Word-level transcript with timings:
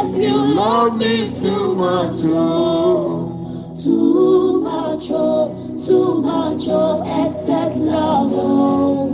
Jesus, 0.00 0.16
you 0.16 0.34
love 0.54 0.96
me 0.96 1.34
too 1.38 1.74
much, 1.74 2.16
oh, 2.24 3.74
too 3.82 4.60
much, 4.62 5.10
oh, 5.10 5.54
too 5.86 6.22
much, 6.22 6.68
oh, 6.68 7.02
excess 7.26 7.76
love, 7.76 8.30
oh. 8.32 9.08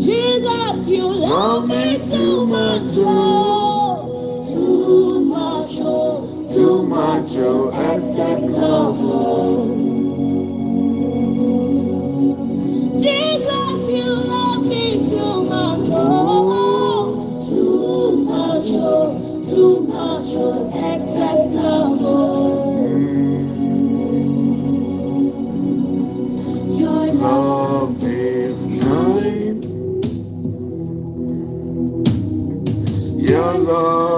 Jesus, 0.00 0.88
you 0.88 1.06
love 1.12 1.68
me 1.68 1.98
too 2.10 2.46
much, 2.46 2.90
oh, 2.98 4.46
too 4.52 5.20
much, 5.20 5.76
oh, 5.80 6.48
too 6.52 6.82
much, 6.82 7.36
oh, 7.36 7.70
excess 7.70 8.42
love, 8.42 8.96
oh. 8.98 9.79
Love 33.70 34.09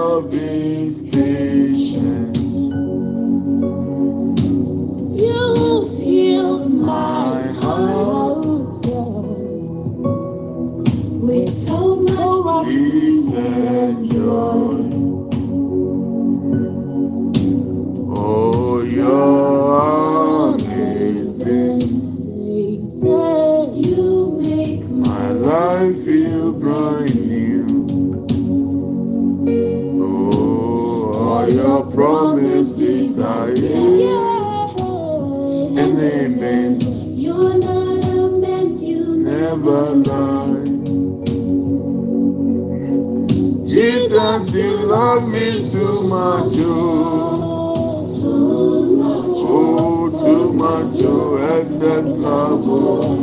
Jesus, 44.43 44.55
you 44.55 44.77
love 44.85 45.27
me 45.27 45.69
too 45.69 46.01
much. 46.07 46.53
Oh, 46.57 48.11
too 48.13 48.95
much. 48.97 49.37
oh 49.39 50.09
too 50.09 50.53
much. 50.53 51.03
Oh, 51.03 51.37
excess 51.37 52.05
love. 52.05 52.61
Oh. 52.65 53.17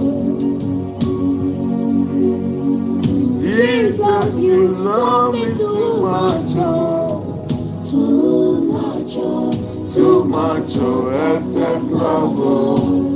Jesus, 3.36 4.40
you 4.40 4.68
love 4.68 5.34
me 5.34 5.54
too 5.56 5.96
much. 6.00 6.50
Oh, 6.56 7.46
Too 7.90 8.60
much, 8.64 9.16
oh, 9.16 9.52
too 9.92 10.24
much. 10.24 10.76
Oh, 10.76 11.10
excess 11.36 11.82
love. 11.84 12.38
Oh. 12.38 13.10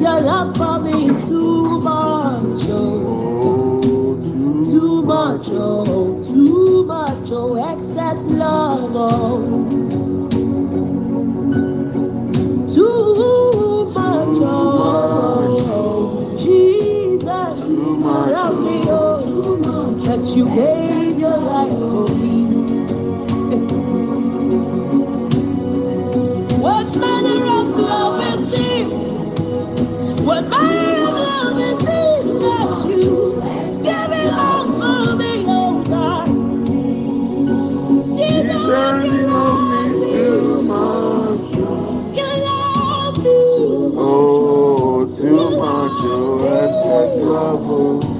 Your 0.00 0.20
love 0.20 0.56
for 0.56 0.80
me 0.80 1.06
too 1.26 1.80
much, 1.80 2.64
oh, 2.68 3.80
Oh, 3.86 4.64
too 4.64 5.02
much, 5.02 5.46
oh, 5.50 6.24
too 6.24 6.84
much, 6.86 7.30
oh, 7.30 7.54
excess 7.72 8.18
love. 8.24 8.96
Oh. 8.96 9.60
Too 12.74 13.84
much, 13.94 14.38
oh, 14.40 16.36
Jesus, 16.36 17.28
Too 17.28 18.30
love 18.32 18.58
me, 18.60 18.82
oh, 18.90 19.62
oh, 19.66 19.94
that 20.06 20.26
you 20.36 20.46
gave 20.46 21.18
your 21.18 21.36
life 21.38 21.70
for 21.78 22.08
What 26.64 26.96
manner 26.96 27.44
of 27.44 27.78
love 27.78 28.40
is 28.40 28.50
this? 28.50 28.92
What 30.22 30.48
manner 30.48 31.08
of 31.08 31.14
love 31.14 31.58
is 31.60 31.78
this 31.84 32.24
that 32.42 32.88
you 32.88 33.40
give 33.82 34.12
it 34.12 34.32
all 34.32 34.64
for 34.64 35.16
me, 35.16 35.44
oh 35.46 35.84
God? 35.84 36.26
Jesus, 38.16 38.62
Jesus, 38.62 39.12
you 39.12 39.20
you 39.20 39.26
love 39.28 39.92
me 40.00 40.12
too 40.12 40.62
much. 40.62 41.52
you 42.16 42.30
love 42.48 43.18
me. 43.18 43.98
Oh, 43.98 45.06
too 45.20 45.56
much. 45.58 46.00
Oh, 46.06 46.44
excess 46.44 47.16
love. 47.22 48.13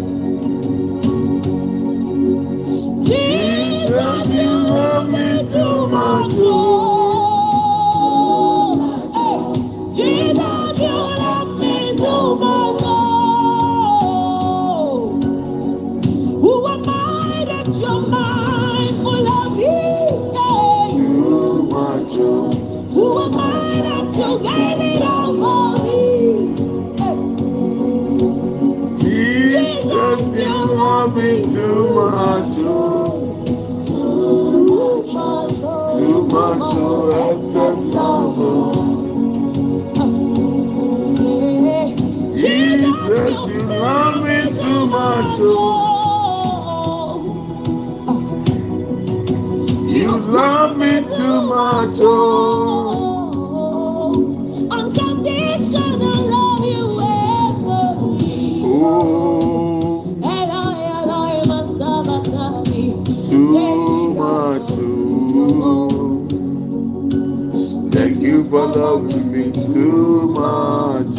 For 68.55 68.67
loving 68.67 69.33
me 69.33 69.51
too 69.51 70.29
much. 70.29 71.19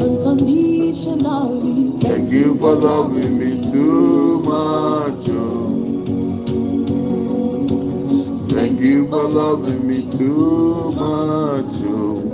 Unconditionally. 0.00 1.98
Thank 1.98 2.30
you 2.30 2.56
for 2.56 2.76
loving 2.76 3.36
me 3.36 3.68
too 3.68 4.38
much. 4.44 5.26
Thank 8.48 8.80
you 8.80 9.08
for 9.08 9.24
loving 9.24 9.88
me 9.88 10.08
too 10.16 10.92
much, 10.92 11.82
oh. 11.82 12.33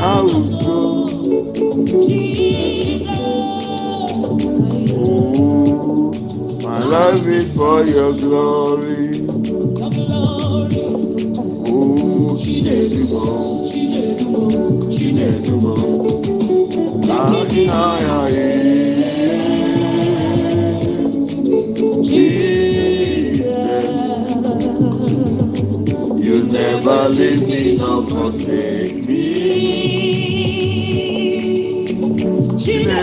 I 0.00 0.20
will 0.22 0.48
go. 0.60 1.08
Oh, 4.90 6.12
my 6.62 6.78
life 6.84 7.26
is 7.28 7.54
for 7.54 7.84
your 7.84 8.12
glory. 8.14 9.18
Your 9.18 9.90
glory. 9.90 10.86
Oh, 11.70 12.36
Chinedumo, 12.42 13.70
Chinedumo, 13.70 14.42
Chinedumo. 14.92 15.74
Aye, 17.08 17.68
aye, 17.70 17.70
aye. 17.70 17.98
Jesus, 17.98 18.07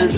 my 0.06 0.12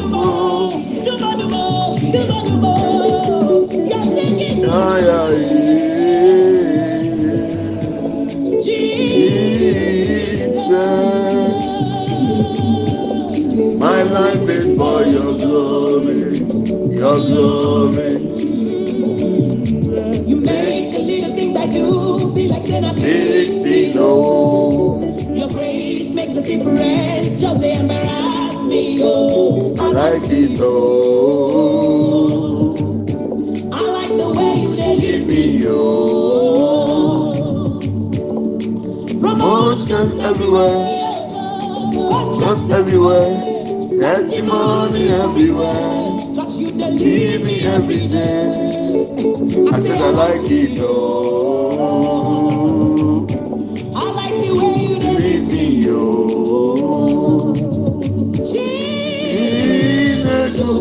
life 14.04 14.50
is 14.50 14.78
for 14.78 15.06
your 15.06 15.38
glory, 15.38 16.40
your 16.94 17.18
glory. 17.20 18.18
You 20.28 20.36
make 20.36 20.92
the 20.92 21.00
little 21.00 21.34
things 21.34 21.56
I 21.56 21.68
do 21.68 22.34
be 22.34 22.50
like 22.50 22.68
sin 22.68 22.84
I 22.84 22.94
Big 22.94 23.64
thing, 23.64 23.94
Your 23.94 25.50
grace 25.50 26.10
makes 26.10 26.38
a 26.38 26.42
difference, 26.42 27.40
just 27.42 27.62
they 27.62 27.74
embarrass 27.78 28.56
me. 28.68 29.00
Oh, 29.02 29.37
like 29.98 30.30
it, 30.30 30.60
oh, 30.62 31.88
I 33.72 33.82
like 33.82 34.14
the 34.16 34.30
way 34.30 34.54
you 34.62 34.76
give 34.76 35.00
lead 35.00 35.28
me 35.28 35.66
oh, 35.68 37.34
promotion 39.20 40.22
everywhere, 40.22 40.86
not 42.44 42.70
everywhere, 42.70 43.34
everywhere. 45.10 46.36
Touch 46.36 46.54
you, 46.58 46.70
they 46.74 46.92
Leave 46.92 47.42
me 47.48 47.56
every 47.66 48.08
day. 48.08 49.08
I 49.74 49.76
said 49.82 50.00
I 50.00 50.10
like 50.12 50.52
it, 50.52 50.80
oh, 50.80 52.17
You 60.68 60.76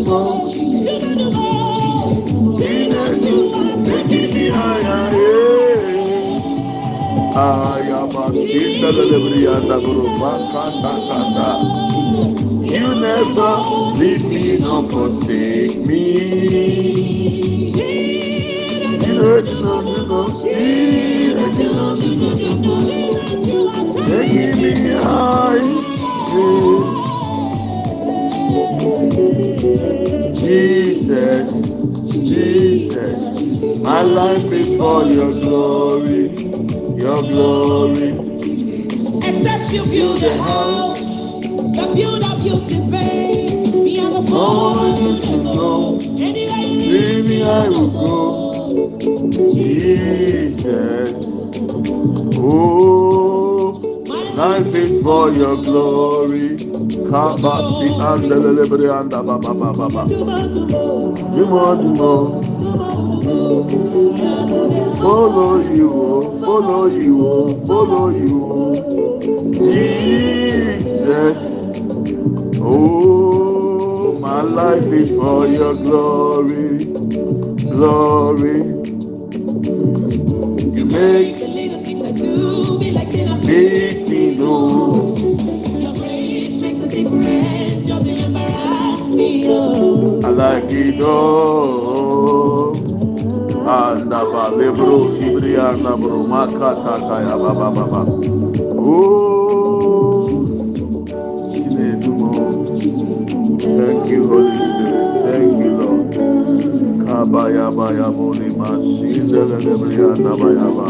never 12.97 13.52
leave 13.97 14.25
me 14.25 14.59
nor 14.59 14.83
forsake 14.90 15.78
me. 15.87 16.02
You 19.07 19.14
know, 19.14 19.38
you 26.33 26.75
Jesus, 30.37 31.62
Jesus, 32.31 33.21
my 33.81 34.02
life 34.02 34.45
is 34.52 34.78
for 34.78 35.02
your 35.05 35.33
glory, 35.33 36.28
your 36.97 37.21
glory. 37.23 38.11
Except 39.26 39.73
you 39.73 39.85
build 39.87 40.23
a 40.23 40.40
house, 40.40 41.00
the 41.00 41.93
builder 41.97 42.37
builds 42.45 42.73
in 42.73 42.88
vain. 42.88 43.85
Me, 43.85 43.99
I'm 43.99 44.14
a 44.14 44.23
fool. 44.28 46.00
Anyway, 46.21 47.23
me, 47.23 47.43
I 47.43 47.69
will 47.69 47.90
go. 47.90 49.00
Jesus, 49.52 51.26
oh, 52.37 54.05
my 54.07 54.31
life 54.31 54.73
is 54.76 55.02
for 55.02 55.31
your 55.33 55.57
glory. 55.61 56.75
Kabasi 57.11 58.01
and 58.01 58.31
the 58.31 58.37
libre 58.37 59.01
and 59.01 59.13
the 59.13 59.23
ba 59.23 59.39
ba 59.39 59.55
ba 59.55 59.75
ba 59.75 59.91
ba. 59.91 60.07
Dimo. 61.35 62.43
Follow 64.99 65.61
you, 65.61 65.93
oh, 65.93 66.41
follow 66.41 66.87
you, 66.87 67.27
oh, 67.27 67.67
follow 67.67 68.09
you. 68.11 68.45
oh. 68.45 69.53
Jesus, 69.55 71.73
oh, 72.61 74.19
my 74.21 74.43
life 74.43 74.85
is 74.87 75.11
for 75.17 75.49
your 75.49 75.75
glory, 75.75 76.85
glory. 77.57 78.63
You 80.61 80.87
make 80.87 81.36
Like. 90.30 90.66
Anda 93.66 94.23
ba 94.33 94.50
lebro 94.54 95.11
fibri 95.14 95.59
anda 95.59 95.97
bro 95.97 96.23
makata 96.23 96.99
kaya 97.02 97.35
ba 97.38 97.52
ba 97.54 97.68
ba 97.71 97.85
ba. 97.90 98.02
Thank 103.76 104.06
you, 104.11 104.23
Holy 104.28 104.56
Spirit. 104.56 105.09
Thank 105.26 105.52
you, 105.59 105.71
Lord. 105.78 106.12
Kabayaba 107.06 107.87
Yabolima 107.99 108.71
Sindelebria 108.83 110.14
Nabayaba 110.16 110.88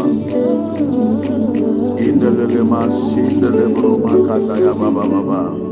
Indelema 1.97 2.81
Sindelebro 2.89 3.97
Makataya 4.01 4.73
Baba 4.77 5.03
Baba. 5.09 5.66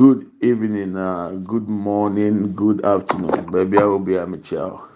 Good 0.00 0.30
evening, 0.40 0.96
uh, 0.96 1.28
good 1.44 1.68
morning, 1.68 2.54
good 2.54 2.82
afternoon. 2.86 3.50
Baby, 3.52 3.76
I 3.76 3.84
will 3.84 3.98
be 3.98 4.16
a 4.16 4.26
Michelle. 4.26 4.88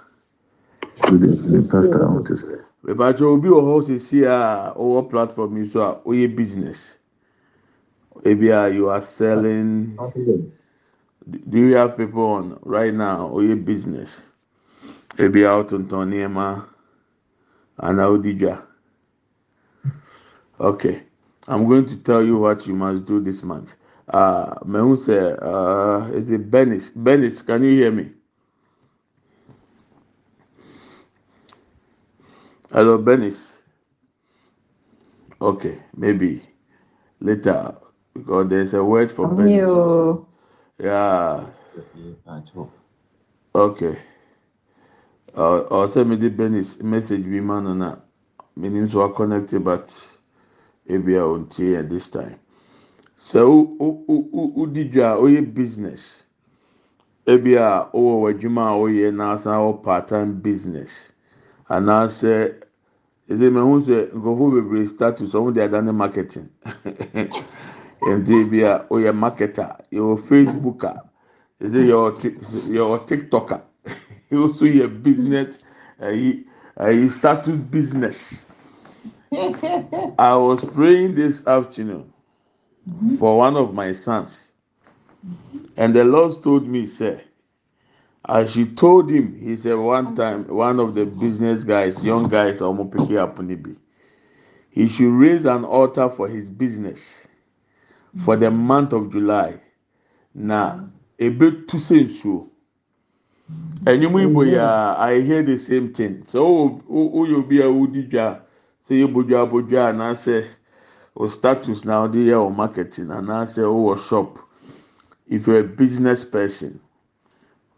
Good 1.03 1.23
evening, 1.25 1.69
Pastor. 1.69 2.09
I 2.09 2.11
want 2.11 2.27
to 2.29 2.37
say. 2.39 2.57
Obi 2.89 3.49
wɔ 3.49 3.61
hɔ 3.69 3.85
sisi 3.85 4.25
a 4.25 4.73
ɔwɔ 4.75 5.11
platform 5.11 5.59
yi 5.59 5.69
so 5.69 5.83
a 5.83 6.01
ɔyɛ 6.09 6.35
business. 6.35 6.97
Maybe 8.25 8.51
uh, 8.51 8.65
you 8.65 8.89
are 8.89 9.03
selling. 9.03 9.99
Do 11.51 11.59
you 11.59 11.77
have 11.77 11.99
people 11.99 12.23
on 12.25 12.59
right 12.63 12.95
now? 12.95 13.29
Ɔyɛ 13.29 13.63
business. 13.63 14.23
Ebi 15.19 15.43
a 15.45 15.63
ɔtontɔn 15.63 16.09
nneɛma 16.09 16.65
ana 17.79 18.05
ɔdi 18.05 18.39
dwa. 18.41 18.63
Okay, 20.59 21.03
I'm 21.47 21.69
going 21.69 21.85
to 21.89 21.99
tell 21.99 22.25
you 22.25 22.39
what 22.39 22.67
you 22.67 22.75
must 22.75 23.05
do 23.05 23.21
this 23.21 23.43
month. 23.43 23.75
Uh, 24.09 24.55
Mehu 24.65 24.97
sɛ, 24.97 25.39
uh, 25.43 26.11
is 26.15 26.31
it 26.31 26.51
Benis? 26.51 26.91
Benis, 26.93 27.45
can 27.47 27.63
you 27.65 27.71
hear 27.73 27.93
me? 27.93 28.13
Hello, 32.73 32.99
Benis. 32.99 33.39
Okay, 35.41 35.79
maybe 35.97 36.43
later 37.21 37.75
because 38.15 38.49
there's 38.49 38.75
a 38.75 38.85
word 38.85 39.11
for 39.11 39.29
Benis. 39.29 39.63
You. 39.63 40.27
Yeah. 40.79 41.47
Okay. 43.55 43.99
Uh, 45.37 45.63
I'll 45.71 45.89
send 45.89 46.11
me 46.11 46.17
the 46.17 46.31
Benis 46.31 46.83
message 46.83 47.25
be 47.25 47.41
man 47.41 47.67
on 47.67 47.81
that. 47.81 48.01
Meaning 48.57 48.89
so 48.89 49.11
I 49.11 49.17
connected, 49.17 49.65
but 49.65 49.89
maybe 50.87 51.19
I 51.19 51.23
won't 51.23 51.55
hear 51.55 51.83
this 51.83 52.09
time. 52.09 52.41
So, 53.25 53.43
udi 54.57 54.85
dwa 54.85 55.17
oyɛ 55.17 55.41
business. 55.55 56.25
Ebi 57.27 57.57
a 57.57 57.89
ɔwɔ 57.95 58.13
w'adwuma 58.23 58.63
a 58.69 58.75
ɔyɛ 58.77 59.15
na 59.15 59.33
asan 59.33 59.61
wɔ 59.65 59.83
part 59.83 60.09
time 60.09 60.35
business. 60.43 61.11
Anaasɛ 61.71 62.53
ɛdè 63.31 63.49
mɛ 63.55 63.61
ho 63.65 63.81
sɛ 63.81 64.13
nkurɔfoɔ 64.13 64.53
bebree 64.55 64.87
status 64.89 65.33
ɔmo 65.33 65.55
de 65.55 65.61
adane 65.63 65.95
marketing. 65.95 66.51
Nti 68.05 68.45
bi 68.51 68.59
a 68.61 68.85
ɔyɛ 68.91 69.13
marketer, 69.17 69.75
yɛwɔ 69.91 70.19
Facebook 70.21 70.85
a, 70.85 71.03
ɛdè 71.63 71.81
yɛwɔ 71.89 72.21
yɛwɔ 72.77 73.07
TikTok 73.07 73.51
a, 73.53 73.63
nso 74.31 74.67
yɛ 74.69 75.03
business 75.03 75.61
ɛyi 75.99 76.45
ɛyi 76.79 77.11
status 77.11 77.57
business. 77.57 78.45
I 80.19 80.37
was 80.37 80.63
praying 80.63 81.15
this 81.15 81.47
afternoon. 81.47 82.13
Mm-hmm. 82.89 83.17
for 83.17 83.39
one 83.39 83.57
of 83.57 83.73
my 83.73 83.93
sons. 83.93 84.53
Mm-hmm. 85.27 85.65
And 85.79 85.97
the 85.97 86.05
Lord 86.05 86.43
told 86.43 86.69
me, 86.69 86.87
say, 86.87 87.23
as 88.29 88.53
she 88.53 88.67
told 88.67 89.11
him, 89.11 89.41
he 89.41 89.57
said 89.57 89.77
one 89.77 90.09
mm-hmm. 90.09 90.17
time, 90.17 90.49
one 90.49 90.79
of 90.79 90.95
the 90.95 91.07
business 91.07 91.65
guys, 91.65 92.03
young 92.03 92.29
guys, 92.29 92.61
almost 92.61 92.91
picking 92.93 93.17
up 93.17 93.37
Nibi, 93.39 93.77
he 94.69 94.89
should 94.89 95.13
raise 95.13 95.47
an 95.47 95.65
altar 95.65 96.11
for 96.11 96.29
his 96.29 96.51
business 96.51 97.27
for 98.19 98.37
the 98.37 98.51
month 98.51 98.93
of 98.93 99.11
July. 99.11 99.59
Now, 100.35 100.91
a 101.19 101.31
bit 101.31 101.69
too 101.69 101.79
soon, 101.79 102.11
so. 102.11 102.51
And 103.87 104.03
you 104.03 104.53
I 104.59 105.21
hear 105.21 105.43
the 105.43 105.59
same 105.59 105.93
thing. 105.93 106.25
So, 106.27 106.83
oh, 106.91 107.25
you'll 107.25 107.43
be 107.43 107.63
a 107.63 107.71
woody 107.71 108.05
jar, 108.05 108.43
say, 108.83 108.97
you 108.97 109.09
boja 109.09 109.51
boja, 109.51 109.91
and 109.91 110.03
I 110.03 110.15
say, 110.15 110.49
o 111.17 111.29
status 111.29 111.85
na 111.85 112.07
ɔde 112.07 112.25
yɛ 112.27 112.35
o 112.35 112.51
marketing 112.51 113.09
anaasɛ 113.11 113.63
ɔwɔ 113.63 113.99
shop. 113.99 114.39
If 115.27 115.47
you're 115.47 115.61
a 115.61 115.65
business 115.65 116.25
person 116.25 116.81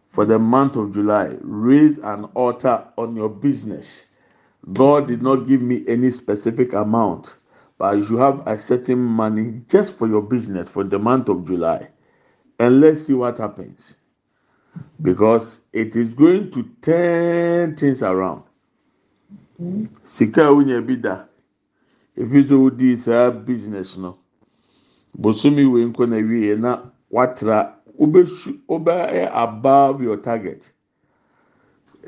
for 0.09 0.25
the 0.25 0.39
month 0.39 0.77
of 0.77 0.93
July 0.95 1.37
raise 1.43 1.99
an 1.99 2.25
altar 2.35 2.85
on 2.97 3.15
your 3.15 3.29
business. 3.29 4.07
God 4.73 5.07
did 5.07 5.23
not 5.23 5.47
give 5.47 5.63
me 5.63 5.85
any 5.87 6.11
specific 6.11 6.73
amount 6.73 7.37
but 7.79 7.97
you 8.09 8.17
have 8.17 8.43
a 8.47 8.59
certain 8.59 8.99
money 8.99 9.61
just 9.69 9.97
for 9.97 10.09
your 10.09 10.23
business 10.23 10.69
for 10.69 10.85
the 10.85 10.99
month 10.99 11.29
of 11.29 11.47
July. 11.47 11.89
And 12.59 12.81
let's 12.81 13.07
see 13.07 13.13
what 13.13 13.39
happens. 13.39 13.95
Because 15.03 15.61
it 15.73 15.95
is 15.95 16.15
going 16.15 16.51
to 16.53 16.63
turn 16.81 17.77
things 17.77 18.03
around. 18.03 18.45
Mm-hmm. 19.61 19.87
Sika 20.05 20.41
wunya 20.41 20.87
bi 20.87 20.95
da 20.97 21.25
efi 22.17 22.49
so 22.49 22.61
wodi 22.61 22.97
saa 22.97 23.31
business 23.31 23.97
no. 23.97 24.19
Bosomi 25.19 25.65
wei 25.67 25.85
nkɔ 25.85 26.09
na 26.09 26.17
wie 26.17 26.55
na 26.57 26.81
watra 27.11 27.75
wobɛsu 27.99 28.59
wobɛyɛ 28.69 29.31
above 29.33 30.03
your 30.03 30.17
target. 30.17 30.71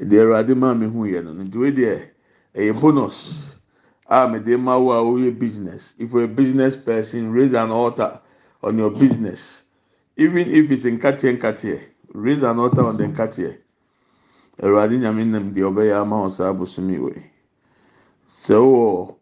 Deɛ 0.01 0.23
awurade 0.23 0.57
maa 0.57 0.75
mi 0.75 0.87
hu 0.87 1.05
yɛ 1.07 1.25
no 1.25 1.33
nti 1.33 1.57
wei 1.59 1.73
deɛ 1.73 2.03
ɛyɛ 2.55 2.81
bonus. 2.81 3.55
A 4.09 4.27
mɛde 4.27 4.59
ma 4.59 4.79
wo 4.79 4.93
a 4.93 5.03
wɔyɛ 5.03 5.39
business. 5.39 5.95
If 5.99 6.13
you 6.15 6.21
a 6.21 6.29
business 6.29 6.77
person 6.77 7.33
raise 7.33 7.53
an 7.53 7.71
altar 7.71 8.21
on 8.63 8.79
your 8.79 8.91
business. 8.91 9.63
Even 10.17 10.49
if 10.49 10.71
it's 10.71 10.85
nkateɛ 10.85 11.39
nkateɛ 11.39 11.81
raise 12.15 12.43
an 12.43 12.59
altar 12.59 12.85
on 12.87 12.97
the 12.97 13.05
nkateɛ 13.05 13.57
awurade 14.63 14.99
nyame 14.99 15.27
nam 15.29 15.55
deɛ 15.55 15.69
ɔbɛyɛ 15.73 16.01
ama 16.01 16.17
wɔn 16.17 16.59
bosomi 16.59 16.99
wei 16.99 17.23
sɛ 18.33 18.57
wɔ. 18.57 19.18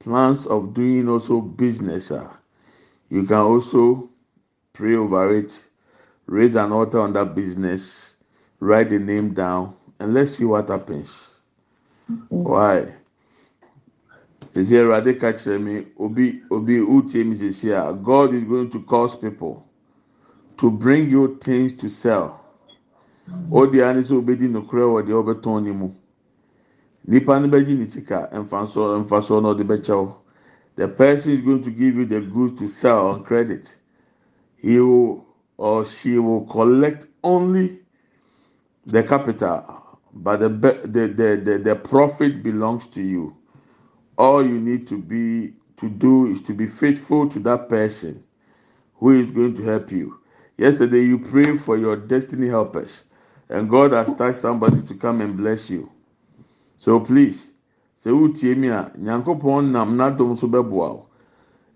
Plans 0.00 0.46
of 0.46 0.74
doing 0.74 1.08
also 1.08 1.40
business. 1.40 2.10
Uh, 2.10 2.28
you 3.10 3.22
can 3.24 3.36
also 3.36 4.08
pray 4.72 4.96
over 4.96 5.34
it, 5.34 5.58
raise 6.26 6.56
an 6.56 6.72
altar 6.72 7.00
on 7.00 7.12
that 7.12 7.34
business, 7.34 8.14
write 8.58 8.90
the 8.90 8.98
name 8.98 9.32
down, 9.32 9.74
and 9.98 10.14
let's 10.14 10.32
see 10.36 10.44
what 10.44 10.68
happens. 10.68 11.28
Why? 12.28 12.92
Is 14.54 14.68
here 14.68 14.88
radical 14.88 15.58
me? 15.58 15.86
Obi 15.98 16.42
Obi 16.50 16.78
is 16.78 17.62
here. 17.62 17.92
God 17.92 18.34
is 18.34 18.42
going 18.44 18.70
to 18.70 18.82
cause 18.82 19.14
people 19.14 19.64
to 20.56 20.70
bring 20.70 21.08
you 21.08 21.38
things 21.40 21.72
to 21.74 21.88
sell. 21.88 22.40
All 23.50 23.68
the 23.68 23.82
animals 23.82 24.10
obedi 24.10 24.50
no 24.50 24.62
kura 24.62 24.86
wɔ 24.86 25.06
deɛ 25.06 25.22
ɔbɛtɔn 25.22 25.62
ne 25.62 25.70
mu. 25.72 25.90
Nipa 27.06 27.40
no 27.40 27.48
bɛgye 27.48 27.76
ne 27.78 27.86
sika 27.86 28.28
mfaso 28.32 28.98
mfaso 29.00 29.40
na 29.40 29.48
ɔde 29.54 29.64
bɛkyɛw 29.64 30.14
the 30.76 30.88
person 30.88 31.32
is 31.32 31.40
going 31.44 31.62
to 31.62 31.70
give 31.70 31.96
you 31.96 32.06
the 32.06 32.20
goods 32.20 32.58
to 32.58 32.66
sell 32.66 33.08
on 33.08 33.24
credit. 33.24 33.76
He 34.56 34.78
will 34.80 35.26
or 35.58 35.84
she 35.84 36.18
will 36.18 36.46
collect 36.46 37.06
only 37.22 37.80
the 38.86 39.02
capital 39.02 39.98
but 40.14 40.38
the 40.38 40.48
the 40.48 41.06
the 41.08 41.36
the, 41.44 41.58
the 41.58 41.76
profit 41.76 42.42
belongs 42.42 42.86
to 42.88 43.02
you. 43.02 43.36
All 44.16 44.44
you 44.46 44.58
need 44.60 44.86
to 44.88 44.98
be 44.98 45.54
to 45.78 45.88
do 45.90 46.26
is 46.26 46.42
to 46.42 46.54
be 46.54 46.66
faithful 46.66 47.28
to 47.28 47.38
that 47.40 47.68
person 47.68 48.24
who 48.94 49.10
is 49.20 49.30
going 49.30 49.56
to 49.56 49.62
help 49.64 49.92
you. 49.92 50.18
Yesterday 50.56 51.02
you 51.04 51.18
prayed 51.18 51.60
for 51.60 51.76
your 51.76 51.96
destiny 51.96 52.48
helpers 52.48 53.04
and 53.50 53.68
god 53.68 53.92
has 53.92 54.14
touched 54.14 54.38
somebody 54.38 54.80
to 54.82 54.94
come 54.94 55.20
and 55.20 55.36
bless 55.36 55.68
you 55.68 55.90
so 56.80 56.98
please 56.98 57.52
sɛ 58.02 58.10
wotie 58.10 58.56
mi 58.56 58.68
a 58.68 58.90
nyankopɔn 58.98 59.70
nam 59.70 59.96
n'adom 59.96 60.36
so 60.36 60.48
bɛboa 60.48 60.88
o 60.88 61.06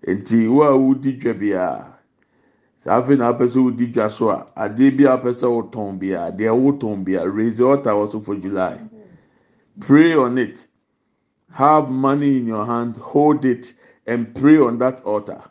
eti 0.01 0.47
wo 0.47 0.63
a 0.63 0.73
wodi 0.75 1.13
dwa 1.19 1.33
biara 1.33 1.93
saa 2.77 2.99
afei 3.01 3.17
na 3.17 3.31
apɛ 3.31 3.45
sɛ 3.47 3.59
wodi 3.63 3.85
dwa 3.93 4.09
so 4.09 4.29
a 4.29 4.47
adeɛ 4.57 4.97
bi 4.97 5.03
a 5.05 5.13
apɛ 5.17 5.31
sɛ 5.33 5.47
wotɔn 5.47 5.99
biara 5.99 6.31
adeɛ 6.31 6.51
wotɔn 6.57 7.05
biara 7.05 7.29
raise 7.29 7.57
the 7.57 7.63
altar 7.65 7.91
also 7.91 8.19
for 8.19 8.35
july. 8.35 8.79
Pray 9.79 10.15
on 10.15 10.37
it. 10.37 10.67
Have 11.51 11.91
money 11.91 12.37
in 12.37 12.47
your 12.47 12.65
hand 12.65 12.95
hold 12.97 13.45
it 13.45 13.73
and 14.07 14.33
pray 14.33 14.57
on 14.57 14.79
that 14.79 15.01
altar. 15.03 15.43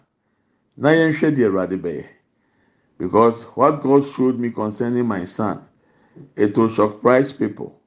Na 0.76 0.88
yɛn 0.88 1.12
hwɛ 1.14 1.36
deɛ 1.36 1.46
awurade 1.50 1.80
bɛyɛ. 1.80 2.06
Because 2.98 3.44
what 3.54 3.82
God 3.82 4.04
showed 4.04 4.40
me 4.40 4.50
concerning 4.50 5.06
my 5.06 5.24
son 5.24 5.62
it 6.34 6.58
will 6.58 6.68
surprise 6.68 7.32
people. 7.32 7.80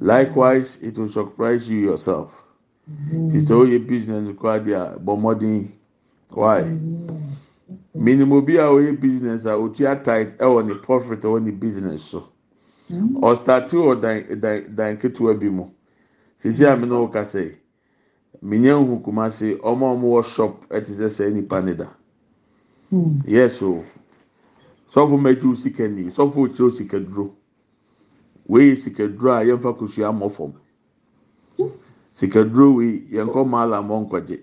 Likewise 0.00 0.78
it 0.82 0.98
will 0.98 1.08
surprise 1.08 1.68
you 1.68 1.78
yourself. 1.78 2.44
Ti 3.30 3.36
sɛ 3.38 3.54
oyɛ 3.54 3.86
business 3.86 4.36
kora 4.36 4.58
de 4.60 4.72
a 4.72 4.98
bɔ 4.98 5.16
mmɔden 5.18 5.68
why? 6.30 6.62
Minimum 7.94 8.44
bi 8.44 8.54
a 8.54 8.64
oyɛ 8.68 8.98
business 9.00 9.44
a 9.44 9.50
otua 9.56 10.02
tight 10.02 10.38
ɛwɔ 10.38 10.66
ne 10.66 10.74
profit 10.74 11.20
ɛwɔ 11.20 11.42
ne 11.44 11.50
business. 11.50 12.02
So 12.02 12.28
ɔstati 12.90 13.74
wɔ 13.76 14.00
dan 14.00 14.40
dan 14.40 14.74
dan 14.74 14.96
ketewa 14.96 15.38
bi 15.38 15.48
mu. 15.48 15.66
Sisi 16.38 16.64
a 16.64 16.76
mi 16.76 16.86
na 16.86 16.94
ɔka 16.94 17.24
sɛ 17.24 17.54
minya 18.40 18.74
nhu 18.74 19.02
kumase 19.02 19.58
ɔmo 19.58 19.84
a 19.84 19.94
ɔmo 19.96 20.06
wɔ 20.16 20.24
shop 20.24 20.68
ɛte 20.70 20.88
sɛ 20.94 21.08
sɛ 21.10 21.32
nipa 21.32 21.60
ne 21.60 21.74
da 21.74 21.88
yes 23.26 23.60
o. 23.62 23.84
Sɔfo 24.90 25.18
mɛgye 25.20 25.44
osika 25.52 25.86
ni 25.88 26.04
sɔfo 26.10 26.48
okyerɛ 26.48 26.66
osika 26.70 26.98
duro. 27.04 27.34
Wei 28.48 28.74
sikaduro 28.76 29.32
a 29.32 29.44
yɛmfa 29.44 29.76
kosua 29.78 30.12
mmɔ 30.12 30.30
fam. 30.30 30.52
Sikaduro 32.14 32.76
wei 32.76 33.06
yɛn 33.12 33.28
kɔ 33.32 33.46
maala 33.46 33.82
mmɔ 33.82 34.08
nkɔgye 34.08 34.42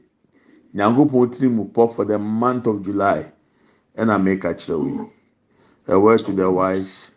nyankopɔn 0.75 1.31
tiri 1.31 1.49
mu 1.49 1.65
pɔ 1.65 1.91
for 1.91 2.05
the 2.05 2.17
month 2.19 2.67
of 2.67 2.81
july 2.83 3.31
ɛna 3.97 4.21
meka 4.21 4.53
kyerɛ 4.53 4.79
wei. 4.83 5.09
A 5.87 5.99
word 5.99 6.23
to 6.25 6.31
the 6.33 6.49
wise 6.49 7.11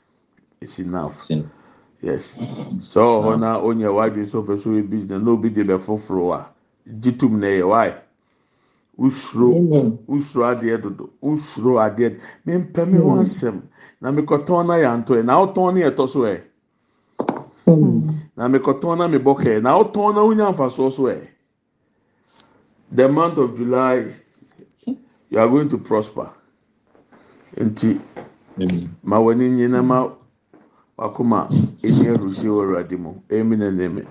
is 0.60 0.78
enough. 0.78 1.26
Yes. 2.00 2.34
Sɛ 2.80 3.00
ɔhɔ 3.00 3.38
na 3.40 3.60
onye 3.60 3.86
wadwi 3.92 4.24
nso 4.24 4.42
pɛ 4.44 4.60
so 4.60 4.70
yɛ 4.70 4.88
business 4.88 5.22
na 5.22 5.30
obi 5.30 5.50
de 5.50 5.64
bɛ 5.64 5.78
foforɔ 5.78 6.34
a 6.34 6.46
gye 7.00 7.12
tum 7.12 7.38
na 7.40 7.46
yɛ 7.48 7.68
wae 7.68 7.94
usuro 8.98 9.98
usuro 10.08 10.44
adeɛ 10.56 10.80
dodo 10.82 11.10
usuro 11.22 11.76
adeɛ. 11.78 12.18
Mempɛ 12.46 12.88
mi 12.90 12.98
ho 12.98 13.10
asɛm. 13.20 13.62
Na 14.00 14.10
mekɔtɔn 14.10 14.66
na 14.66 14.74
yɛ 14.74 14.88
antɔ 15.04 15.16
yɛ 15.20 15.24
na 15.24 15.44
ɔtɔn 15.44 15.74
ne 15.74 15.80
yɛ 15.82 15.90
tɔ 15.94 16.08
so 16.08 16.20
ɛ 16.20 16.40
na 18.36 18.48
mekɔtɔn 18.48 18.98
na 18.98 19.08
mebɔ 19.08 19.32
kɛɛ 19.40 19.62
na 19.62 19.78
ɔtɔn 19.78 20.14
na 20.14 20.22
wonya 20.22 20.52
nfasoɔ 20.52 20.92
so 20.92 21.02
ɛ 21.04 21.26
the 22.90 23.08
month 23.08 23.36
of 23.38 23.56
july 23.56 24.14
you 25.30 25.38
are 25.38 25.48
going 25.48 25.68
to 25.68 25.76
prosper. 25.76 26.30
Nti 27.56 28.00
ma 29.02 29.18
w'ani 29.18 29.50
nye 29.50 29.68
na 29.68 29.82
ma 29.82 30.08
wakoma 30.96 31.48
eni 31.82 32.06
erusi 32.06 32.46
wɔ 32.46 32.64
awurade 32.64 32.98
mu 32.98 33.14
emi 33.28 33.56
na 33.58 33.70
neme 33.70 34.06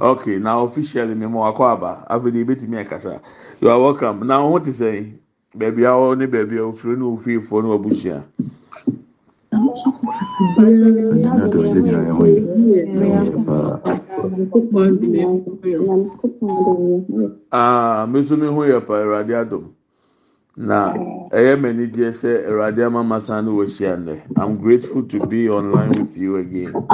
okay 0.00 0.38
na 0.38 0.60
officially 0.62 1.14
mi 1.14 1.26
mo 1.26 1.40
wakɔ 1.40 1.72
aba 1.72 2.06
afei 2.10 2.44
ebetumi 2.44 2.78
akasa 2.80 3.20
you 3.60 3.70
are 3.70 3.80
welcome. 3.80 4.26
Na 4.26 4.40
ɔho 4.40 4.62
te 4.64 4.70
sɛn 4.70 5.18
beebi 5.56 5.84
a 5.84 5.90
ɔwɔ 5.96 6.18
ne 6.18 6.26
beebi 6.26 6.58
ofiri 6.58 6.96
ne 6.98 7.04
ofiri 7.04 7.42
fo 7.42 7.60
ne 7.60 7.68
wabusua. 7.68 8.24
Aa 17.52 18.06
meso 18.06 18.36
mi 18.36 18.46
ho 18.46 18.62
yɛ 18.64 18.80
pa 18.86 18.94
awurade 19.02 19.34
adom. 19.34 19.64
Na 20.56 20.92
ɛyɛ 21.30 21.56
m'ani 21.60 21.86
gye 21.92 22.10
sɛ 22.12 22.46
awurade 22.48 22.82
ama 22.86 23.02
ma 23.04 23.18
san 23.18 23.44
ne 23.44 23.50
wɔ 23.50 23.64
hyia 23.66 23.96
nnɛ. 23.96 24.20
I'm 24.36 24.58
grateful 24.58 25.02
to 25.04 25.20
be 25.20 25.48
online 25.48 25.94
with 25.98 26.16
you 26.16 26.36
again. 26.36 26.86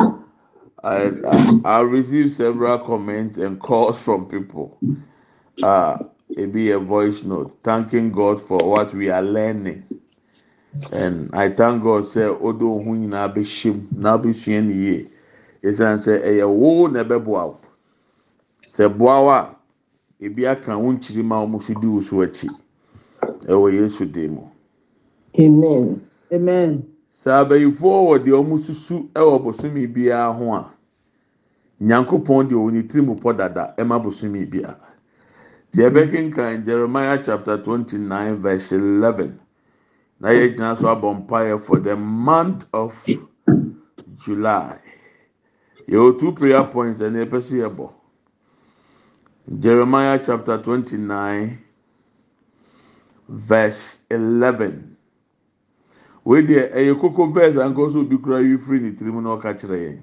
I 0.83 1.13
i, 1.29 1.55
I 1.65 1.81
received 1.81 2.33
several 2.33 2.79
comments 2.79 3.37
and 3.39 3.61
calls 3.61 3.99
from 4.01 4.27
people. 4.27 4.79
Uh 5.63 5.99
be 6.53 6.71
a 6.71 6.79
voice 6.79 7.23
note. 7.23 7.53
Thanking 7.63 8.13
god 8.13 8.41
for 8.41 8.59
what 8.65 8.95
we 8.95 9.11
are 9.11 9.23
learning 9.23 9.85
and 10.93 11.31
i 11.33 11.49
thank 11.49 11.83
god 11.83 12.05
sɛ 12.05 12.37
odo 12.43 12.77
ohun 12.77 13.01
nyinaa 13.01 13.29
bɛ 13.35 13.43
hyɛm 13.43 13.87
na 13.93 14.17
bɛ 14.19 14.35
sua 14.35 14.61
ne 14.61 14.75
yie. 14.75 15.11
Esan 15.63 15.99
sɛ 15.99 16.23
ɛyɛ 16.25 16.47
wo 16.49 16.87
na 16.87 17.03
ɛbɛ 17.05 17.25
boa 17.25 17.47
wo. 17.47 17.59
Sɛ 18.73 18.89
boa 18.99 19.21
wo 19.23 19.31
a 19.31 19.57
ebi 20.21 20.47
aka 20.47 20.79
wo 20.79 20.93
nkyiri 20.93 21.25
ma 21.25 21.45
wɔn 21.45 21.63
so 21.63 21.75
di 21.75 21.87
wo 21.87 22.01
so 22.01 22.17
akyi. 22.23 22.49
Ɛwɔ 23.47 23.73
yesu 23.75 24.07
dim 24.07 24.35
mu. 24.35 24.43
amen. 25.39 26.01
Amen. 26.33 26.83
sɛ 27.13 27.45
abayifoɔ 27.45 28.07
wɔ 28.09 28.25
deɛ 28.25 28.39
wɔn 28.47 28.59
susu 28.59 29.09
ɛwɔ 29.15 29.43
bosomi 29.43 29.87
biara 29.93 30.33
ho 30.33 30.53
a 30.55 30.71
nyankopɔn 31.83 32.49
deɛ 32.49 32.55
wɔn 32.57 32.89
tiri 32.89 33.03
mu 33.05 33.17
pɔ 33.17 33.37
dada 33.37 33.75
ɛma 33.77 34.01
bosomi 34.03 34.47
biara. 34.49 34.77
Deɛ 35.75 35.91
ɛbɛkenkan 35.91 36.65
jeremiah 36.65 37.21
chapter 37.23 37.59
twenty 37.59 37.99
nine 37.99 38.37
verse 38.37 38.71
eleven. 38.73 39.40
Na 40.21 40.31
yɛ 40.31 40.57
gyina 40.57 40.77
so 40.79 40.89
abɔ 40.89 41.15
mpaeɛ 41.27 41.61
for 41.63 41.81
the 41.81 41.97
month 41.97 42.67
of 42.75 42.95
july 44.15 44.79
yɛwɔ 45.89 46.19
two 46.21 46.33
prayer 46.33 46.65
points 46.65 47.01
ɛna 47.01 47.27
yɛpɛ 47.27 47.43
so 47.43 47.55
yɛbɔ 47.57 47.91
jeremiah 49.61 50.21
chapter 50.25 50.59
twenty 50.63 50.99
nine 50.99 51.59
verse 53.29 53.99
eleven 54.11 54.97
wei 56.25 56.43
deɛ 56.43 56.73
ɛyɛ 56.75 57.01
koko 57.01 57.27
verse 57.27 57.57
anka 57.57 57.91
so 57.93 58.01
obi 58.01 58.19
kura 58.19 58.43
yi 58.43 58.57
firi 58.59 58.81
ne 58.83 58.93
tirim 58.93 59.23
na 59.23 59.37
ɔka 59.37 59.55
kyerɛ 59.59 59.79
yɛn. 59.87 60.03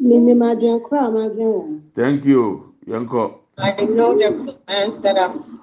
Minim 0.00 0.40
adwene 0.42 0.82
koro 0.82 1.00
a 1.06 1.10
madwene 1.10 1.52
wɔn. 1.56 1.80
thank 1.94 2.24
you 2.24 2.74
yɛnkɔ. 2.86 3.34
I 3.58 3.84
know 3.86 4.14
the 4.18 4.54
plans 4.66 4.98
that 5.00 5.18
I'm 5.18 5.60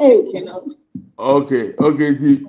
Ee, 0.00 0.22
thinking 0.22 0.48
of. 0.48 0.64
Okay 1.18 1.72
okay 1.78 2.14
ti 2.14 2.44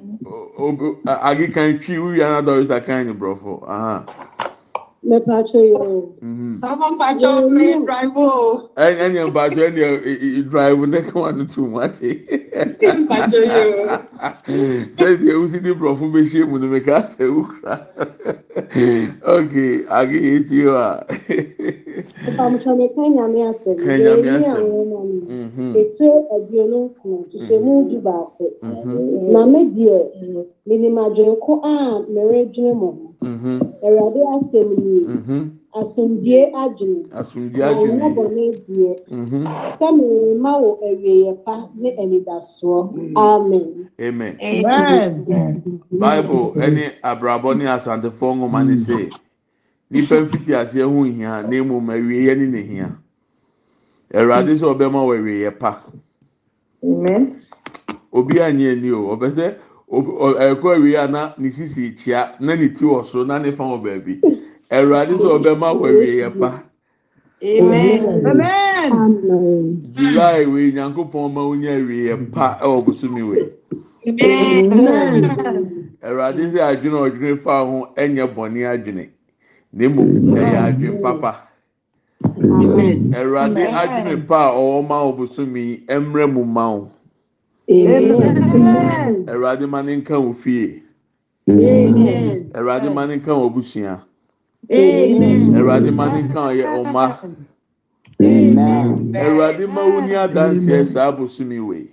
agi 1.08 1.48
kan 1.54 1.80
twi 1.80 1.98
wuyi 2.00 2.22
anadɔ 2.24 2.60
yi 2.62 2.68
sa 2.68 2.80
kan 2.80 3.06
ni 3.08 3.14
borɔfo. 3.14 3.64
mepatwa 5.08 5.60
yi 5.62 5.72
o. 5.74 6.16
Someone 6.60 6.98
patch 7.00 7.24
up 7.24 7.50
me 7.50 7.74
drive 7.86 8.12
oh. 8.16 8.70
ɛni 8.76 9.00
ɛni 9.00 9.32
mpatsɔ 9.32 9.62
ɛni 9.72 10.50
drive 10.50 10.80
ne 10.88 11.02
ka 11.02 11.20
wa 11.20 11.32
no 11.32 11.46
tu 11.46 11.68
mu 11.68 11.80
ase. 11.80 12.16
Patch 13.08 13.34
you. 13.34 13.88
sɛdeɛ 14.98 15.32
ewusi 15.32 15.62
ni 15.64 15.72
borɔfo 15.72 16.12
bɛ 16.12 16.20
hyia 16.28 16.46
mu 16.50 16.60
no 16.60 16.68
mi 16.68 16.80
ka 16.82 17.04
sɛ 17.08 17.24
wukura. 17.32 17.88
okay 19.38 19.84
agi 19.88 20.20
yi 20.22 20.44
ti 20.44 20.66
wa. 20.66 21.04
Mpamtwa 21.08 21.84
Ipamutɔmekpe 22.30 23.02
nyamiasɛ 23.16 23.70
bi 23.78 23.84
eyi 23.94 24.46
àwọn 24.54 24.72
ọmọ 24.84 25.00
mi. 25.10 25.20
Etu 25.80 26.06
aduonu 26.36 26.78
nkron 26.86 27.22
tutu 27.30 27.54
emu 27.56 27.74
du 27.90 27.98
baako 28.06 28.44
na 29.34 29.42
me 29.52 29.60
deɛ 29.76 30.00
minim 30.68 30.98
adwenko 31.06 31.52
a 31.64 32.04
mere 32.14 32.46
dwene 32.54 32.74
mo 32.80 32.90
ho 32.98 33.08
awurade 33.86 34.22
asɛm 34.36 34.70
nie 34.84 35.02
asomdue 35.80 36.42
adwene 36.64 37.04
anyɛ 37.70 38.08
bɔne 38.16 38.44
deɛ 38.68 38.92
sɛ 39.78 39.88
merema 39.98 40.52
wo 40.62 40.70
awieyɛ 40.88 41.34
pa 41.46 41.56
ne 41.82 41.90
anidasoɔ 42.02 42.80
amen. 43.16 43.90
amen. 44.00 44.36
bible 45.92 46.54
ɛne 46.66 46.84
abrabɔ 47.04 47.58
ne 47.58 47.66
asantefoɔ 47.76 48.32
nwoma 48.38 48.64
ne 48.68 48.76
se. 48.78 49.10
Nipa 49.92 50.22
mfiti 50.22 50.56
aseɛ 50.56 50.84
ho 50.84 51.04
hia 51.04 51.42
na 51.44 51.56
emu 51.56 51.82
ma 51.82 51.94
awieɛ 51.94 52.38
ne 52.38 52.48
ne 52.48 52.62
hia 52.62 52.90
awurade 54.14 54.56
sɛ 54.56 54.66
ɔbɛma 54.76 55.00
wɔ 55.08 55.18
awieɛ 55.20 55.52
pa 55.60 55.84
amen. 56.84 57.36
obi 58.12 58.40
anyi 58.42 58.70
ani 58.70 58.92
o 58.92 59.16
ɔbɛ 59.16 59.28
sɛ 59.32 59.56
ɛkɔ 60.52 60.68
awieɛ 60.76 61.04
a 61.04 61.08
na 61.08 61.34
ne 61.38 61.50
sisi 61.50 61.92
kyia 61.96 62.36
na 62.40 62.56
ne 62.56 62.68
ti 62.70 62.84
wɔ 62.84 63.06
so 63.06 63.24
na 63.24 63.38
ne 63.40 63.52
fa 63.52 63.64
wɔ 63.64 63.82
baabi 63.84 64.20
awurade 64.70 65.16
sɛ 65.16 65.40
ɔbɛma 65.40 65.68
wɔ 65.80 66.40
pa 66.40 66.64
amen. 67.44 68.26
amen. 68.26 68.92
Amen. 68.92 69.94
july 69.94 70.46
wei 70.46 70.72
nyankopɔn 70.72 71.34
ma 71.34 71.42
wonya 71.48 71.80
awieɛ 71.80 72.32
pa 72.32 72.60
ɛwɔ 72.62 72.84
bosomi 72.86 73.24
wei 73.24 73.50
amen. 74.06 75.96
awurade 76.04 76.44
sɛ 76.52 76.60
adwene 76.60 76.98
ɔdwene 77.08 77.40
fa 77.40 77.64
ho 77.64 77.88
ɛnyɛ 77.96 78.36
bɔne 78.36 78.68
adwene 78.68 79.10
na 79.74 79.86
emu 79.86 80.02
ɛyɛ 80.36 80.58
adwene 80.68 81.02
papa. 81.02 81.32
Awurade 83.18 83.64
adwene 83.68 84.28
pa 84.28 84.50
a 84.50 84.52
ɔwɔ 84.54 84.88
ma 84.88 85.04
wo 85.04 85.14
bosomi 85.14 85.84
ɛmrɛ 85.88 86.32
mu 86.34 86.44
ma 86.46 86.72
wo. 86.72 86.90
Awurade 89.28 89.68
ma 89.70 89.82
ne 89.82 89.96
nka 89.98 90.20
wo 90.20 90.34
fie. 90.34 90.84
Awurade 91.48 92.90
ma 92.94 93.06
ne 93.06 93.16
nka 93.18 93.36
wo 93.38 93.50
abusua. 93.50 94.02
Awurade 94.72 95.92
ma 95.94 96.06
ne 96.14 96.22
nka 96.24 96.40
ɔyɛ 96.52 96.66
ɔma. 96.80 97.06
Awurade 99.14 99.68
ma 99.70 99.82
wo 99.86 100.00
ni 100.02 100.14
adanseɛ 100.16 100.86
saa 100.86 101.12
bosomi 101.12 101.60
wei. 101.60 101.90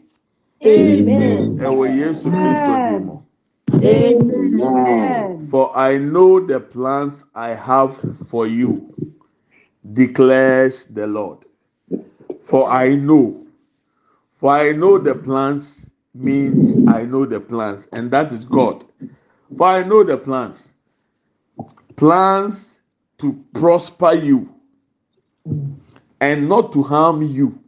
Ɛwɔ 0.63 1.85
Yesu 1.99 2.31
Kristo 2.31 2.73
din 2.89 3.07
mu. 3.07 3.24
Amen. 3.72 5.48
For 5.50 5.77
I 5.77 5.98
know 5.98 6.40
the 6.44 6.61
plans 6.61 7.24
I 7.35 7.50
have 7.50 7.96
for 8.29 8.46
you, 8.46 8.94
declares 9.92 10.87
the 10.87 11.07
Lord. 11.07 11.38
For 12.40 12.70
I 12.70 12.94
know. 12.94 13.46
For 14.37 14.53
I 14.53 14.72
know 14.72 14.98
the 14.98 15.14
plans 15.14 15.87
means 16.14 16.77
I 16.87 17.05
know 17.05 17.27
the 17.27 17.40
plans, 17.40 17.88
and 17.92 18.11
that 18.11 18.33
is 18.33 18.44
God. 18.44 18.85
For 19.57 19.66
I 19.66 19.83
know 19.83 20.05
the 20.05 20.16
plans. 20.16 20.68
Plans 21.96 22.77
to 23.18 23.44
prosper 23.53 24.14
you 24.14 24.55
and 26.20 26.48
not 26.48 26.72
to 26.72 26.83
harm 26.83 27.22
you. 27.22 27.59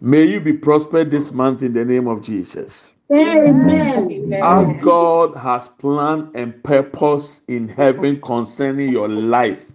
May 0.00 0.24
you 0.24 0.40
be 0.40 0.52
prospered 0.52 1.10
this 1.10 1.32
month 1.32 1.62
in 1.62 1.72
the 1.72 1.84
name 1.84 2.08
of 2.08 2.22
Jesus. 2.22 2.80
Amen. 3.12 4.38
As 4.42 4.72
God 4.80 5.36
has 5.36 5.68
planned 5.68 6.30
and 6.34 6.62
purpose 6.64 7.42
in 7.48 7.68
heaven 7.68 8.20
concerning 8.20 8.90
your 8.90 9.08
life, 9.08 9.72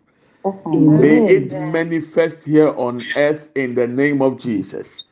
may 0.74 1.20
it 1.28 1.58
manifest 1.60 2.44
here 2.46 2.70
on 2.78 3.12
earth 3.15 3.52
in 3.56 3.76
the 3.76 3.88
name 3.88 4.22
of 4.22 4.39
Jesus. 4.39 5.04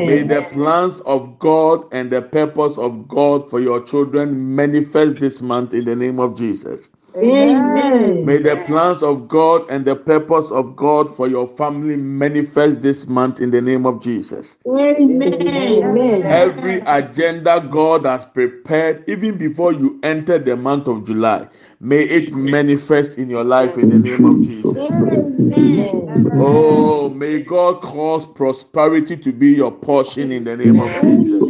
May 0.00 0.22
the 0.22 0.42
plans 0.42 1.00
of 1.02 1.38
God 1.38 1.86
and 1.92 2.10
the 2.10 2.22
purpose 2.22 2.78
of 2.78 3.08
God 3.08 3.48
for 3.50 3.60
your 3.60 3.82
children 3.84 4.54
manifest 4.56 5.18
this 5.18 5.42
month 5.42 5.74
in 5.74 5.84
the 5.84 5.96
name 5.96 6.20
of 6.20 6.36
Jesus. 6.38 6.90
May 7.14 8.38
the 8.38 8.62
plans 8.66 9.02
of 9.02 9.26
God 9.26 9.68
and 9.68 9.84
the 9.84 9.96
purpose 9.96 10.50
of 10.50 10.76
God 10.76 11.14
for 11.14 11.28
your 11.28 11.46
family 11.48 11.96
manifest 11.96 12.82
this 12.82 13.06
month 13.08 13.40
in 13.40 13.50
the 13.50 13.60
name 13.60 13.84
of 13.84 14.00
Jesus. 14.00 14.58
Amen. 14.66 16.22
Every 16.24 16.80
agenda 16.80 17.66
God 17.70 18.04
has 18.04 18.24
prepared, 18.24 19.04
even 19.08 19.36
before 19.36 19.72
you 19.72 19.98
enter 20.02 20.38
the 20.38 20.56
month 20.56 20.86
of 20.86 21.04
July, 21.06 21.48
may 21.80 22.02
it 22.02 22.32
manifest 22.32 23.18
in 23.18 23.28
your 23.28 23.44
life 23.44 23.76
in 23.76 23.88
the 23.88 23.98
name 23.98 24.24
of 24.24 24.40
Jesus. 24.42 24.76
Amen. 24.76 26.32
Oh, 26.38 27.08
may 27.10 27.40
God 27.42 27.82
cause 27.82 28.26
prosperity 28.26 29.16
to 29.16 29.32
be 29.32 29.48
your 29.54 29.72
portion 29.72 30.30
in 30.30 30.44
the 30.44 30.56
name 30.56 30.78
of 30.78 30.88
Jesus. 31.02 31.40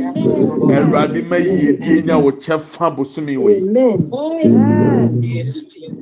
Ẹ̀rọ̀adé 0.70 1.20
mẹ́yìí 1.28 1.70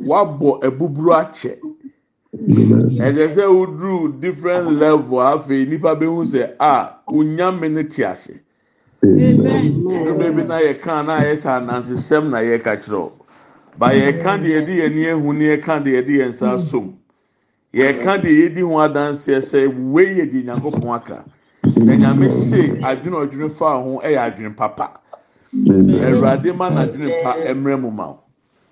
wabɔ 0.07 0.61
abuburo 0.67 1.13
akyɛ 1.15 1.59
ɛsɛ 3.07 3.25
sɛ 3.35 3.45
woduru 3.47 4.21
different 4.21 4.73
level 4.73 5.19
afei 5.19 5.67
nipa 5.69 5.95
bi 5.95 6.07
hu 6.07 6.25
sɛ 6.25 6.55
a 6.61 6.95
onyame 7.09 7.69
ne 7.71 7.83
te 7.85 8.05
ase 8.05 8.41
ebi 9.03 10.45
na 10.47 10.59
yɛ 10.61 10.81
kan 10.81 11.07
na 11.07 11.21
ayɛ 11.21 11.35
sɛ 11.37 11.61
anansesɛm 11.61 12.31
na 12.31 12.39
yɛ 12.39 12.63
ka 12.63 12.77
kyerɛw 12.77 13.11
ba 13.79 13.89
yɛ 13.95 14.21
ka 14.23 14.37
deɛ 14.39 14.61
yɛde 14.61 14.75
yɛn 14.81 14.95
ni 14.95 15.05
ehu 15.05 15.33
ne 15.33 15.45
yɛ 15.57 15.63
ka 15.63 15.79
deɛ 15.81 16.03
yɛde 16.03 16.13
yɛn 16.19 16.31
nsa 16.33 16.59
som 16.61 16.95
yɛ 17.73 18.03
ka 18.03 18.19
deɛ 18.19 18.49
yɛdi 18.49 18.61
ho 18.63 18.75
adanseɛ 18.81 19.41
sɛ 19.41 19.91
wei 19.93 20.19
yɛ 20.19 20.31
di 20.31 20.43
nyankopɔn 20.43 20.95
aka. 20.95 21.25
Na 21.77 21.95
nyame 21.97 22.31
se 22.31 22.73
adwene 22.83 23.17
ɔdwene 23.27 23.51
fa 23.51 23.79
ho 23.83 24.01
ɛyɛ 24.05 24.19
adwene 24.19 24.57
papa 24.57 25.01
ɛwurade 25.55 26.57
ma 26.57 26.69
na 26.71 26.83
adwene 26.87 27.23
pa 27.23 27.35
ɛmrɛ 27.37 27.81
mu 27.81 27.91
ma 27.91 28.07
o. 28.09 28.21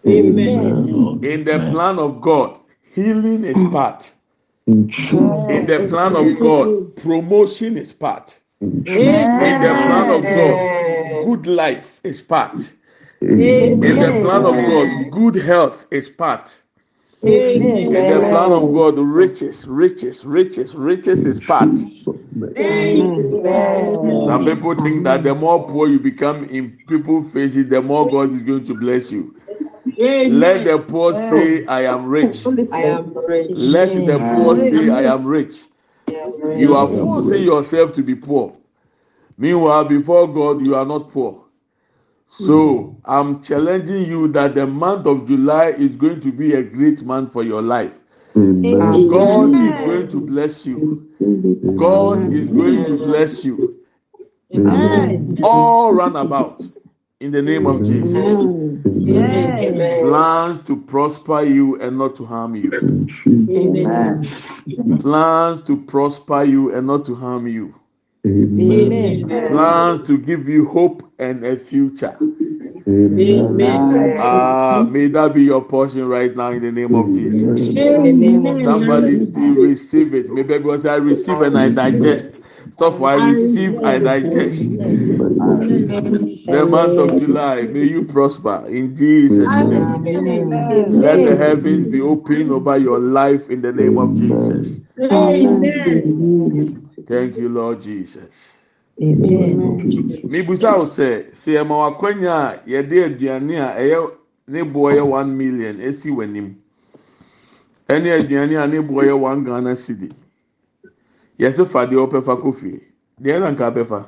wo. 0.06 1.18
In 1.22 1.44
the 1.44 1.58
plan 1.70 1.98
of 1.98 2.20
God, 2.20 2.58
healing 2.94 3.44
is 3.44 3.62
part. 3.72 4.14
In 4.66 5.66
the 5.66 5.86
plan 5.88 6.16
of 6.16 6.38
God, 6.38 6.96
promotion 6.96 7.76
is 7.76 7.92
part. 7.92 8.40
In 8.60 9.60
the 9.60 9.74
plan 9.86 10.10
of 10.10 10.22
God, 10.22 10.62
good 11.24 11.46
life 11.46 12.00
is 12.04 12.22
part. 12.22 12.74
In 13.20 13.98
the 13.98 14.18
plan 14.20 14.44
of 14.46 14.54
God, 14.54 15.10
good 15.10 15.34
health 15.36 15.86
is 15.90 16.08
part. 16.08 16.62
In 17.22 17.92
the 18.06 18.20
plan 18.30 18.52
of 18.52 18.72
God, 18.74 18.98
riches, 18.98 19.66
riches, 19.66 20.24
riches, 20.24 20.74
riches 20.74 21.24
is 21.26 21.40
part. 21.40 21.74
Some 24.26 24.44
people 24.44 24.74
think 24.82 25.04
that 25.04 25.22
the 25.24 25.34
more 25.34 25.66
poor 25.66 25.88
you 25.88 25.98
become 26.00 26.44
in 26.44 26.76
people's 26.88 27.32
faces, 27.32 27.68
the 27.68 27.82
more 27.82 28.08
God 28.10 28.32
is 28.32 28.42
going 28.42 28.64
to 28.66 28.74
bless 28.74 29.10
you. 29.12 29.35
Let 30.26 30.64
the 30.64 30.78
poor 30.78 31.14
say, 31.14 31.66
I 31.66 31.82
am 31.84 32.06
rich. 32.06 32.52
I 32.70 32.84
am 32.84 33.14
rich. 33.14 33.50
Let 33.54 34.06
the 34.06 34.20
poor 34.20 34.58
say, 34.58 34.90
I 34.90 35.02
am 35.04 35.26
rich. 35.26 35.64
You 36.52 36.74
are 36.74 36.88
forcing 36.88 37.42
yourself 37.44 37.92
to 37.94 38.02
be 38.02 38.14
poor. 38.16 38.56
Meanwhile, 39.38 39.86
before 39.86 40.32
God, 40.32 40.64
you 40.66 40.76
are 40.76 40.86
not 40.86 41.10
poor. 41.10 41.44
So 42.30 42.96
I'm 43.04 43.42
challenging 43.42 44.06
you 44.06 44.28
that 44.28 44.54
the 44.54 44.66
month 44.66 45.06
of 45.06 45.26
July 45.28 45.68
is 45.70 45.96
going 45.96 46.20
to 46.22 46.32
be 46.32 46.54
a 46.54 46.62
great 46.62 47.02
month 47.04 47.32
for 47.32 47.42
your 47.44 47.62
life. 47.62 47.98
God 49.06 49.60
is 49.60 49.78
going 49.80 50.08
to 50.08 50.20
bless 50.20 50.66
you. 50.66 50.88
God 51.76 52.32
is 52.32 52.48
going 52.50 52.82
to 52.84 52.98
bless 52.98 53.44
you. 53.44 53.68
All 55.42 55.92
run 55.94 56.16
about 56.16 56.66
in 57.20 57.32
the 57.32 57.42
name 57.42 57.66
of 57.66 57.84
Jesus. 57.84 58.12
Plans 60.02 60.66
to 60.66 60.76
prosper 60.82 61.42
you 61.42 61.80
and 61.80 61.98
not 61.98 62.14
to 62.16 62.26
harm 62.26 62.54
you. 62.56 62.70
Plans 65.00 65.62
to 65.66 65.76
prosper 65.86 66.44
you 66.44 66.74
and 66.74 66.86
not 66.86 67.06
to 67.06 67.14
harm 67.14 67.46
you. 67.46 67.74
Plans 68.22 70.06
to 70.06 70.18
give 70.18 70.48
you 70.48 70.68
hope 70.68 71.10
and 71.18 71.44
a 71.44 71.56
future. 71.56 72.16
Ah, 74.18 74.86
may 74.88 75.08
that 75.08 75.34
be 75.34 75.44
your 75.44 75.64
portion 75.64 76.06
right 76.08 76.34
now 76.36 76.52
in 76.52 76.62
the 76.62 76.72
name 76.72 76.94
of 76.94 77.14
Jesus. 77.14 77.78
Somebody 78.46 79.26
receive 79.54 80.14
it. 80.14 80.30
Maybe 80.30 80.58
because 80.58 80.86
I 80.86 80.96
receive 80.96 81.42
and 81.42 81.58
I 81.58 81.70
digest. 81.70 82.42
Stuff 82.74 83.02
I 83.02 83.14
receive, 83.14 83.80
I 83.84 83.98
digest. 84.00 84.78
The 86.46 86.66
month 86.66 86.98
of 86.98 87.16
July, 87.16 87.66
may 87.66 87.84
you 87.84 88.04
prosper. 88.04 88.66
In 88.68 88.96
Jesus' 88.96 89.62
name. 89.62 90.02
Let 90.92 91.24
the 91.24 91.36
heavens 91.36 91.86
be 91.86 92.00
open 92.02 92.50
over 92.50 92.78
your 92.78 93.00
life 93.00 93.50
in 93.50 93.62
the 93.62 93.72
name 93.72 93.98
of 93.98 94.16
Jesus. 94.18 94.80
Thank 97.06 97.36
you, 97.38 97.48
Lord 97.50 97.82
Jesus. 97.82 98.54
Mibusa 98.98 100.76
wo 100.78 100.84
sɛ 100.86 101.26
sɛ 101.32 101.52
ɛma 101.60 101.76
wakwanya 101.82 102.32
a 102.32 102.60
yɛde 102.66 103.04
aduane 103.04 103.56
a 103.60 103.76
ɛyɛ 103.76 104.10
ne 104.48 104.62
boɔ 104.62 104.94
yɛ 104.96 105.02
one 105.06 105.36
million 105.36 105.76
esi 105.80 106.10
w'anim. 106.10 106.54
Ɛne 107.88 108.08
aduane 108.18 108.56
a 108.62 108.66
ne 108.66 108.78
boɔ 108.80 109.04
yɛ 109.04 109.18
one 109.20 109.44
ghana 109.44 109.76
cedi. 109.76 110.10
Yɛsɛ 111.38 111.66
fa 111.66 111.86
deɛ 111.86 112.06
ɔpɛ 112.08 112.24
fa 112.24 112.36
kofi 112.36 112.80
deɛ 113.20 113.36
ɛna 113.38 113.52
nka 113.52 113.70
bɛfa 113.74 114.06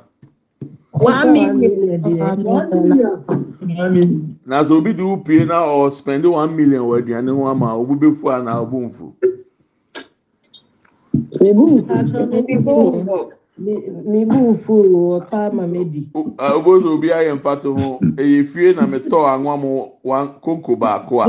na 4.46 4.64
sɛ 4.64 4.70
obi 4.72 4.92
de 4.94 5.02
wo 5.04 5.16
pie 5.18 5.44
na 5.44 5.66
ɔ 5.68 5.92
spend 5.92 6.24
one 6.24 6.56
million 6.56 6.82
wɔ 6.82 6.98
aduane 7.02 7.28
ho 7.30 7.46
ama 7.46 7.76
obi 7.76 7.94
bɛfu 7.94 8.30
a 8.38 8.42
na 8.42 8.64
ɔbɔ 8.64 8.88
nfu 8.88 9.12
mibu 13.58 14.58
furu 14.64 15.18
ọpa 15.18 15.50
ma 15.52 15.66
medi. 15.66 16.08
obodo 16.56 16.94
obi 16.94 17.08
ayɛ 17.10 17.34
mfato 17.36 17.74
ho. 17.74 17.98
Ɛyɛ 18.16 18.46
fie 18.46 18.72
na 18.72 18.86
metɔ 18.86 19.18
anwa 19.34 19.56
mu 19.60 19.88
wan 20.04 20.28
konko 20.42 20.76
baako 20.76 21.20
a. 21.22 21.26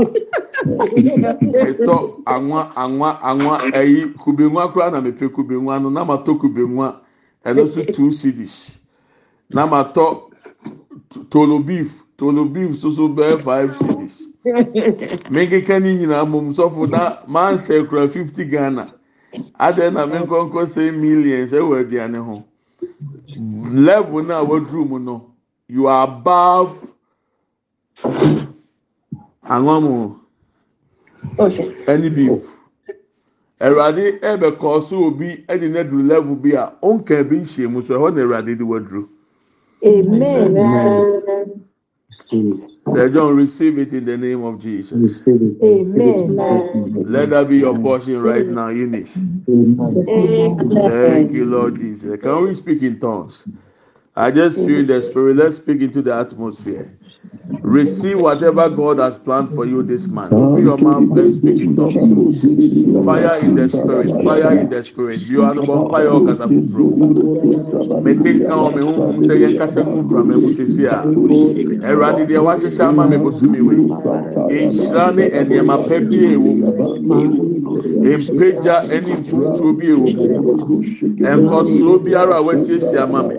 Metɔ 1.64 2.22
anwa 2.26 2.70
anwa 2.76 3.18
anwa 3.22 3.58
ɛyi 3.72 4.14
kube 4.18 4.44
nwa 4.50 4.72
koraa 4.72 4.90
na 4.92 5.00
mepɛ 5.00 5.28
kube 5.34 5.54
nwa 5.54 5.82
no 5.82 5.90
na 5.90 6.04
ma 6.04 6.16
tɔ 6.16 6.38
kube 6.40 6.62
nwa 6.68 6.94
ɛno 7.44 7.64
nso 7.66 7.82
two 7.94 8.10
cedis 8.12 8.70
na 9.50 9.66
ma 9.66 9.82
tɔ 9.84 10.22
tolo 11.30 11.58
beef 11.58 12.02
tolo 12.16 12.44
beef 12.44 12.78
soso 12.80 13.08
bɛyɛ 13.08 13.40
five 13.42 13.70
cedis 13.78 14.22
menkeka 15.30 15.80
ne 15.82 15.94
nyinaa 15.96 16.24
mom 16.28 16.54
sɔfo 16.54 16.88
na 16.88 17.18
maa 17.26 17.52
nsɛ 17.52 17.88
kura 17.88 18.08
fifty 18.08 18.44
ghana 18.44 18.86
adịghị 19.58 19.90
na 19.94 20.02
menkọnkọ 20.06 20.60
say 20.72 20.90
millions 20.90 21.52
ɛwɔ 21.52 21.74
aduane 21.80 22.18
ho. 22.26 22.36
Level 23.86 24.22
na 24.24 24.36
waduru 24.42 24.82
mu 24.88 24.98
no 24.98 25.14
you 25.68 25.86
are 25.86 26.04
above. 26.08 26.72
Anwamu 29.48 30.16
ɛne 31.86 32.08
beef? 32.14 32.42
Awurade 33.60 34.18
ɛbɛkɔ 34.20 34.82
so 34.82 35.04
obi 35.06 35.44
ɛde 35.48 35.70
ne 35.70 35.82
duru 35.84 36.02
level 36.02 36.34
bi 36.36 36.50
a 36.56 36.72
onka 36.82 37.22
bi 37.28 37.36
nhyia 37.36 37.68
mu 37.70 37.82
so 37.82 37.94
ɛhɔ 37.94 38.14
na 38.14 38.22
awurade 38.22 38.56
de 38.58 38.64
waduru 38.64 39.08
Sir 42.86 43.08
John, 43.10 43.36
receive 43.36 43.78
it 43.78 43.92
in 43.92 44.04
the 44.06 44.16
name 44.18 44.44
of 44.44 44.60
Jesus. 44.62 44.92
Receive 44.92 45.42
it. 45.42 45.58
Receive 45.68 46.06
it 46.06 46.24
in 46.24 46.36
Jesus' 46.36 46.74
name. 46.74 47.02
Let 47.04 47.30
that 47.30 47.48
be 47.48 47.58
your 47.58 47.76
portion 47.76 48.20
right 48.22 48.48
now, 48.48 48.68
Eunice. 48.70 49.24
Thank 50.84 51.32
you, 51.34 51.46
Lord 51.46 51.76
Jesus. 51.76 52.20
Can 52.20 52.44
we 52.44 52.54
speak 52.54 52.82
in 52.82 53.00
tongues? 53.00 53.46
I 54.16 54.30
just 54.30 54.64
feel 54.64 54.86
the 54.86 55.02
spirit. 55.02 55.36
Let's 55.36 55.58
speak 55.58 55.82
into 55.82 56.02
the 56.02 56.14
atmosphere. 56.14 56.98
Receive 57.62 58.20
whatever 58.20 58.68
God 58.70 58.98
has 58.98 59.16
planned 59.18 59.48
for 59.50 59.66
you 59.66 59.82
this 59.82 60.06
month. 60.06 60.32
Open 60.32 60.64
your 60.64 60.78
mouth 60.78 61.18
and 61.18 61.34
speak 61.34 61.60
in 61.60 61.76
tongues. 61.76 61.94
Fire 63.04 63.40
in 63.40 63.54
the 63.54 63.68
spirit. 63.68 64.24
Fire 64.24 64.58
in 64.58 64.68
the 64.70 64.82
spirit. 64.84 65.20
You 65.28 65.42
are 65.44 65.54
the 65.54 65.62
bonfire 65.62 66.08
of 66.08 66.22
Kasafufro. 66.22 68.00
Mete 68.02 68.30
nka 68.40 68.54
wɔn 68.54 68.78
ho 68.80 68.92
hum 68.92 69.20
sɛ 69.20 69.34
yɛn 69.42 69.58
kasa 69.58 69.84
mu 69.84 70.02
nfura 70.02 70.22
mɛ 70.24 70.34
mu 70.40 70.48
sisi 70.54 70.84
a. 70.86 71.04
Ɛwurade 71.04 72.26
deɛ 72.28 72.40
wahyehyɛ 72.46 72.80
ama 72.88 73.06
mi 73.08 73.16
bosomi 73.16 73.60
wei. 73.60 73.76
Nhyira 74.66 75.14
ne 75.14 75.24
nneɛma 75.30 75.76
pɛ 75.88 75.96
bi 76.08 76.16
a 76.16 76.36
ɛwɔ 76.36 76.52
mu. 76.60 77.18
Mpagya 78.00 78.76
ne 78.88 79.00
mpuntuo 79.00 79.72
bi 79.78 79.86
a 79.86 79.96
ɛwɔ 79.96 80.52
mu. 80.68 80.82
Nkɔsoro 81.20 81.98
biara 82.04 82.36
a 82.38 82.42
wasiesie 82.42 82.98
ama 83.02 83.22
mi. 83.22 83.34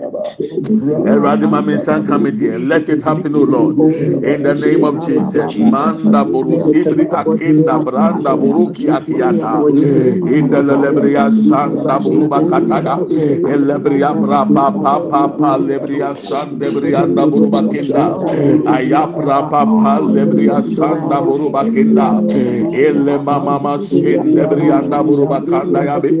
Ɛwurade 1.10 1.50
ma 1.50 1.60
mi 1.60 1.74
nsa 1.74 1.98
nka 2.04 2.18
mi 2.22 2.30
deɛ. 2.30 2.68
Let 2.68 2.88
it 2.88 3.02
happen, 3.02 3.34
O 3.36 3.42
Lord. 3.42 3.61
Lord. 3.62 4.24
In 4.24 4.42
the 4.42 4.54
name 4.54 4.84
of 4.84 5.00
Jesus. 5.00 5.58
Manda 5.58 6.24
buru 6.24 6.60
sibri 6.60 7.08
akinda 7.10 7.78
branda 7.82 8.38
buru 8.38 8.70
kiatiata. 8.72 9.66
In 10.26 10.50
the 10.50 10.62
lebria 10.62 11.30
sanda 11.30 11.98
buru 12.02 12.28
bakataya. 12.28 13.00
Elebria 13.44 14.14
braba 14.18 14.70
papa 14.80 15.28
pa 15.38 15.56
lebria 15.58 16.16
sanda 16.16 16.70
brianda 16.70 17.26
buru 17.30 17.48
bakinda. 17.50 18.16
Ayapra 18.66 19.48
papa 19.50 20.00
lebria 20.00 20.62
sanda 20.64 21.22
buru 21.24 21.50
bakinda. 21.50 22.22
Ele 22.72 23.18
mama 23.18 23.58
masinde 23.60 24.46
brianda 24.48 25.04
buru 25.04 25.26
bakanda 25.26 25.84
yabi. 25.84 26.14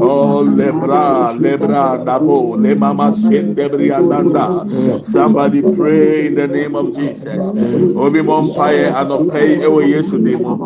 Oh 0.00 0.42
lebra 0.44 1.32
lebra 1.38 1.98
nabo 2.04 2.56
le 2.60 2.74
mama 2.74 3.12
sinde 3.14 3.68
brianda. 3.68 4.64
Somebody 5.04 5.62
pray 5.62 6.26
in 6.28 6.34
the 6.36 6.48
name 6.48 6.76
of 6.76 6.87
Jesus. 6.94 7.52
Mm. 7.52 7.96
Obi 7.96 8.22
mo 8.22 8.42
mpaeɛ 8.42 8.92
anɔpɛ 8.94 9.38
yi 9.48 9.56
ɛwɔ 9.66 9.80
Yesu 9.88 10.18
di 10.18 10.36
mu. 10.36 10.56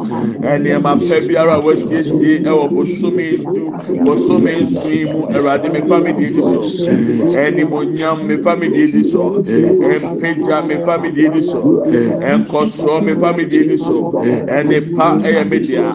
Ɛnneɛma 0.42 0.98
pɛ 1.00 1.26
biara 1.28 1.54
a 1.54 1.60
wɔasiesie 1.62 2.42
ɛwɔ 2.44 2.64
bosome 2.70 3.28
du 3.54 3.70
bosome 4.04 4.52
nsui 4.62 5.04
mu 5.12 5.22
Awurade 5.32 5.68
mi 5.72 5.80
fa 5.88 5.98
mi 6.00 6.12
di 6.12 6.36
so. 6.40 6.62
Mm. 6.62 7.34
Ɛnimonyam 7.34 8.26
mi 8.26 8.36
fa 8.42 8.56
mi 8.56 8.68
di 8.68 8.82
edi 8.84 9.02
so. 9.08 9.42
Mm. 9.42 10.16
Mpagya 10.16 10.62
mi 10.66 10.76
fa 10.84 10.98
mi 10.98 11.10
di 11.10 11.26
edi 11.26 11.42
so. 11.42 11.82
Nkɔsoɔ 11.86 13.02
mi 13.04 13.14
fa 13.18 13.32
mi 13.36 13.44
di 13.46 13.76
so. 13.78 14.12
Ɛnipa 14.22 15.22
ɛyɛ 15.22 15.48
mi 15.50 15.58
dia. 15.60 15.94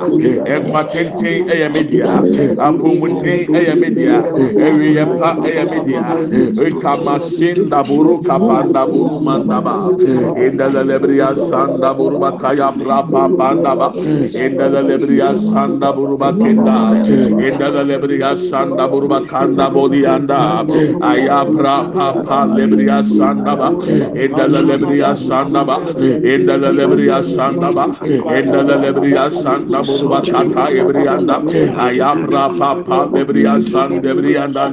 Nkwa 0.62 0.84
tenten 0.90 1.48
ɛyɛ 1.48 1.72
mi 1.74 1.84
dia. 1.84 2.06
Apɔmuden 2.58 3.48
ɛyɛ 3.54 3.74
mi 3.80 3.90
dia. 3.96 4.22
Ɛwiyɛ 4.22 5.06
pa 5.20 5.36
ɛyɛ 5.42 5.64
mi 5.72 5.80
dia. 5.86 6.04
Ekamashinda 6.68 7.84
buru 7.88 8.22
kapanda 8.24 8.86
buru 8.86 9.20
mandaba. 9.20 9.76
in 10.38 10.58
the 10.58 10.66
lebria 10.90 11.36
sanda 11.36 11.94
buruba 11.98 12.40
kaya 12.40 12.72
brapa 12.72 13.24
banda 13.38 13.76
ba. 13.76 13.92
İn 13.96 14.58
the 14.58 14.68
lebria 14.70 15.36
sanda 15.36 15.94
buruba 15.96 16.32
kenda. 16.42 16.78
İn 17.48 17.58
the 17.60 17.84
lebria 17.90 18.36
sanda 18.38 18.88
buruba 18.92 19.20
kanda 19.28 19.70
bolianda. 19.74 20.66
Aya 21.02 21.46
brapa 21.46 22.24
pa 22.24 22.46
lebria 22.46 23.04
sanda 23.04 23.56
ba. 23.60 23.70
İn 24.24 24.36
the 24.38 24.48
lebria 24.48 25.16
sanda 25.16 25.68
ba. 25.68 25.78
İn 26.24 26.46
the 26.48 26.58
lebria 26.58 27.24
sanda 27.24 27.76
ba. 27.76 27.86
İn 28.38 28.52
the 28.52 28.64
lebria 28.64 29.30
sanda 29.32 29.80
buruba 29.88 30.22
kata 30.32 30.72
ebrianda. 30.72 31.36
Aya 31.78 32.16
brapa 32.16 32.84
pa 32.86 33.00
lebria 33.14 33.62
sanda 33.62 34.08
ebrianda 34.10 34.68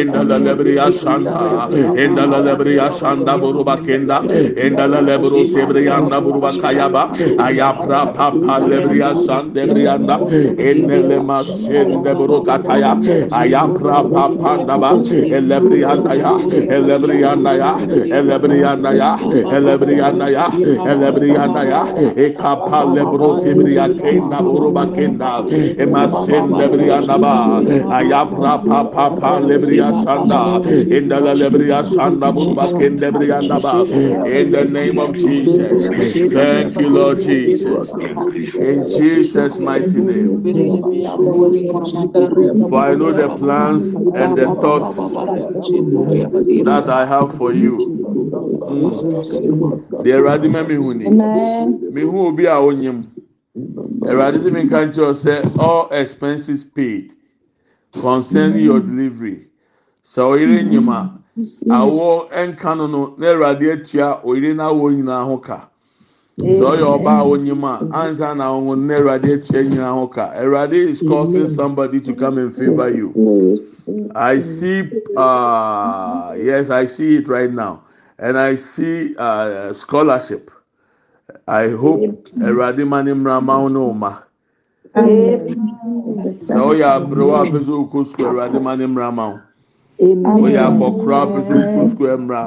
in 0.00 0.12
the 0.12 0.38
lebria 0.46 0.92
sanda. 0.92 1.68
İn 2.02 2.14
the 2.16 2.26
lebria 2.26 2.92
sanda 2.92 3.34
buruba 3.42 3.76
kenda 3.86 4.22
endala 4.56 5.00
lebro 5.00 5.44
sebriyanda 5.46 6.20
burba 6.20 6.50
kayaba. 6.62 7.10
ayapra 7.38 8.14
papa 8.14 8.54
lebriya 8.68 9.14
san 9.26 9.52
debriyanda 9.54 10.16
ennele 10.58 11.18
masen 11.22 12.02
debro 12.04 12.40
kataya. 12.44 12.92
Ayapra 13.30 14.02
papa 14.10 14.52
daba 14.66 14.90
elebriyanda 15.36 16.14
ya 16.14 16.32
elebriyanda 16.76 17.52
ya 17.56 17.70
elebriyanda 18.18 18.90
ya 18.94 19.10
elebriyanda 19.56 20.26
ya 20.30 20.46
elebriyanda 20.92 21.62
ya 21.64 21.80
ekapa 22.16 22.80
lebro 22.94 23.38
sebriya 23.40 23.88
kenda 24.00 24.38
burba 24.42 24.86
kenda. 24.94 25.44
Emasen 25.78 26.44
debriyanda 26.58 27.16
ba 27.20 27.34
ayapra 27.98 28.54
papa 28.64 29.40
lebriya 29.40 29.92
sanda 30.04 30.60
endala 30.90 31.34
lebriya 31.34 31.84
sanda 31.84 32.32
burba 32.32 32.66
kenda 32.78 33.10
debriyanda 33.10 33.58
ba 33.62 33.74
In 34.26 34.50
the 34.50 34.64
name 34.64 34.98
of 34.98 35.14
Jesus. 35.14 35.86
Thank 36.32 36.78
you, 36.78 36.88
Lord 36.88 37.20
Jesus. 37.20 37.90
In 38.54 38.88
Jesus' 38.88 39.58
mighty 39.58 40.00
name. 40.00 40.42
For 42.70 42.80
I 42.80 42.94
know 42.94 43.12
the 43.12 43.36
plans 43.36 43.94
and 43.94 44.36
the 44.36 44.46
thoughts 44.60 44.96
that 44.96 46.88
I 46.88 47.04
have 47.04 47.36
for 47.36 47.52
you. 47.52 47.76
Mm. 48.64 50.04
The 50.04 50.10
Eradi 50.10 50.48
me 50.68 50.74
hu 50.74 50.94
ni. 50.94 51.10
Me 51.90 52.02
hu 52.02 52.26
obi 52.26 52.46
a 52.46 52.52
onyim. 52.54 53.06
Eradi 53.56 54.38
sɛ 54.38 54.52
mi 54.52 54.62
nka 54.64 54.78
nkyɛn 54.88 55.14
sɛ 55.14 55.58
all 55.58 55.88
expenses 55.92 56.64
paid 56.64 57.12
concerning 57.92 58.64
your 58.64 58.80
delivery. 58.80 59.46
Sɛ 60.04 60.22
ɔyere 60.22 60.62
nyim 60.68 60.88
a, 61.36 61.74
awɔ 61.74 62.30
nka 62.48 62.76
no 62.76 62.86
no 62.86 63.14
na 63.18 63.26
Eradi 63.26 63.72
atua 63.72 64.20
ɔyere 64.24 64.54
n'awɔ 64.54 64.94
nyinaa 64.96 65.24
ho 65.26 65.38
ka. 65.38 65.68
Sɛ 66.38 66.62
ɔyɛ 66.62 66.86
ɔbaa 66.98 67.20
a 67.20 67.24
onyim 67.24 67.64
a, 67.64 67.78
ansa 67.94 68.34
na 68.36 68.50
ɔmo 68.50 68.76
na 68.78 68.94
Eradi 68.94 69.34
atua 69.34 69.62
nyinaa 69.62 69.94
ho 69.94 70.06
ka. 70.06 70.32
Eradi 70.34 70.88
is 70.90 71.02
causing 71.02 71.48
somebody 71.48 72.00
to 72.00 72.14
come 72.14 72.38
and 72.38 72.54
favour 72.56 72.88
you. 72.88 73.12
I 74.14 74.40
see, 74.40 74.90
uh, 75.16 76.34
yes, 76.38 76.70
I 76.70 76.86
see 76.86 77.16
it 77.16 77.28
right 77.28 77.50
now. 77.52 77.82
And 78.18 78.38
I 78.38 78.56
see 78.56 79.14
uh, 79.18 79.72
scholarship. 79.72 80.50
I 81.46 81.68
hope 81.68 82.00
Eradi 82.38 82.86
Mani 82.86 83.12
Mrama 83.12 83.58
Onoma. 83.68 84.22
Sɛ 84.94 86.58
ɔyɛ 86.58 86.84
aberewa 86.84 87.42
a 87.42 87.50
pɛ 87.50 87.58
sɛ 87.64 87.90
ɔkɔ 87.90 88.06
sukuu 88.06 88.26
Eradi 88.32 88.62
Mani 88.62 88.86
Mrama. 88.86 89.24
Ɔyɛ 89.24 89.40
akɔkora 89.40 89.40
a 89.40 89.43
oyɛ 90.00 90.60
akɔkora 90.68 91.16
apɛsɛ 91.24 91.54
sukuu 91.62 91.88
sukuu 91.90 92.06
ɛmra 92.16 92.40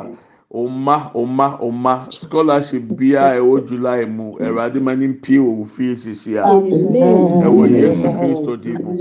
ɔma 0.54 1.12
ɔma 1.14 1.48
ɔma 1.60 2.12
scholarship 2.12 2.84
biara 2.98 3.40
ɛwɔ 3.40 3.68
july 3.68 4.06
mu 4.06 4.36
ɛwurade 4.40 4.82
ma 4.82 4.94
ne 4.96 5.08
mpie 5.08 5.40
wɔ 5.40 5.62
ofie 5.64 5.96
sisi 5.98 6.36
a. 6.38 6.44
Ɛwɔ 6.44 7.64
yesu 7.70 8.08
kristo 8.20 8.56
di 8.62 8.74
mu 8.74 8.96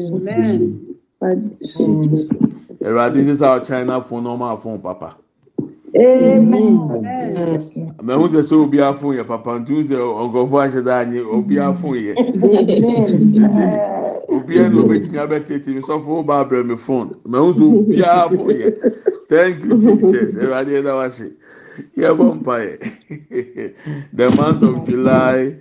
ɛwurade 2.82 3.24
sisan 3.26 3.60
ɔkyɛn 3.60 3.86
na 3.86 4.00
fon 4.00 4.24
na 4.24 4.30
ɔma 4.36 4.52
afon 4.54 4.78
papa. 4.80 5.16
Mɛhu 8.02 8.28
sɛ 8.32 8.42
sɛ 8.42 8.54
obi 8.54 8.80
afo 8.80 9.12
yɛ 9.14 9.24
papa 9.26 9.58
ntu 9.58 9.84
sɛ 9.88 9.96
ɔnkɔfo 9.96 10.56
ahyɛ 10.64 10.80
dɛ 10.84 10.92
anyi 11.00 11.20
obi 11.20 11.58
afo 11.58 11.94
yɛ 11.94 12.12
obi 14.28 14.54
ɛna 14.58 14.76
obetumi 14.84 15.18
abɛtete 15.18 15.68
mi 15.74 15.80
sɔfo 15.80 16.22
ɔba 16.22 16.40
abirɛ 16.44 16.64
mi 16.66 16.76
phone 16.76 17.10
mɛhu 17.26 17.52
sɛ 17.54 17.64
obi 17.78 18.02
afo 18.02 18.44
yɛ 18.52 18.68
thank 19.28 19.64
you 19.64 19.78
jesus. 19.78 20.34
Ɛwurade 20.34 20.72
ɛda 20.82 20.92
wase 20.96 21.32
yɛ 21.96 22.08
bɔ 22.16 22.24
mpa 22.40 22.54
yɛ 22.66 23.72
the 24.12 24.30
month 24.36 24.62
of 24.62 24.86
july 24.86 25.56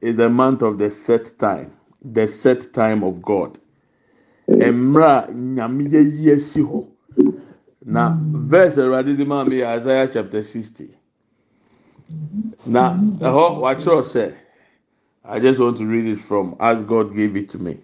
is 0.00 0.16
the 0.16 0.28
month 0.28 0.62
of 0.62 0.78
the 0.78 0.88
set 0.90 1.38
time 1.38 1.70
the 2.02 2.26
set 2.26 2.72
time 2.72 3.02
of 3.02 3.20
god. 3.22 3.58
Mmerɛ 4.48 5.28
a 5.28 5.32
nyame 5.32 5.88
yɛ 5.90 6.00
yi 6.18 6.30
esi 6.32 6.62
hɔ. 6.62 6.86
Na 7.84 8.10
mm. 8.10 8.46
verse 8.46 8.76
awurade 8.76 9.16
di 9.16 9.24
maa 9.24 9.44
mi 9.44 9.56
yɛ 9.56 9.80
isaiah 9.80 10.08
chapter 10.08 10.42
sixty. 10.42 10.88
Na 12.66 12.94
ɛhɔ 12.96 13.60
wakyerɛw 13.60 14.02
sɛ 14.02 14.34
i 15.24 15.38
just 15.38 15.58
want 15.58 15.76
to 15.76 15.86
read 15.86 16.06
it 16.06 16.18
from 16.18 16.54
as 16.60 16.82
god 16.82 17.14
gave 17.14 17.36
it 17.36 17.48
to 17.48 17.58
me. 17.58 17.80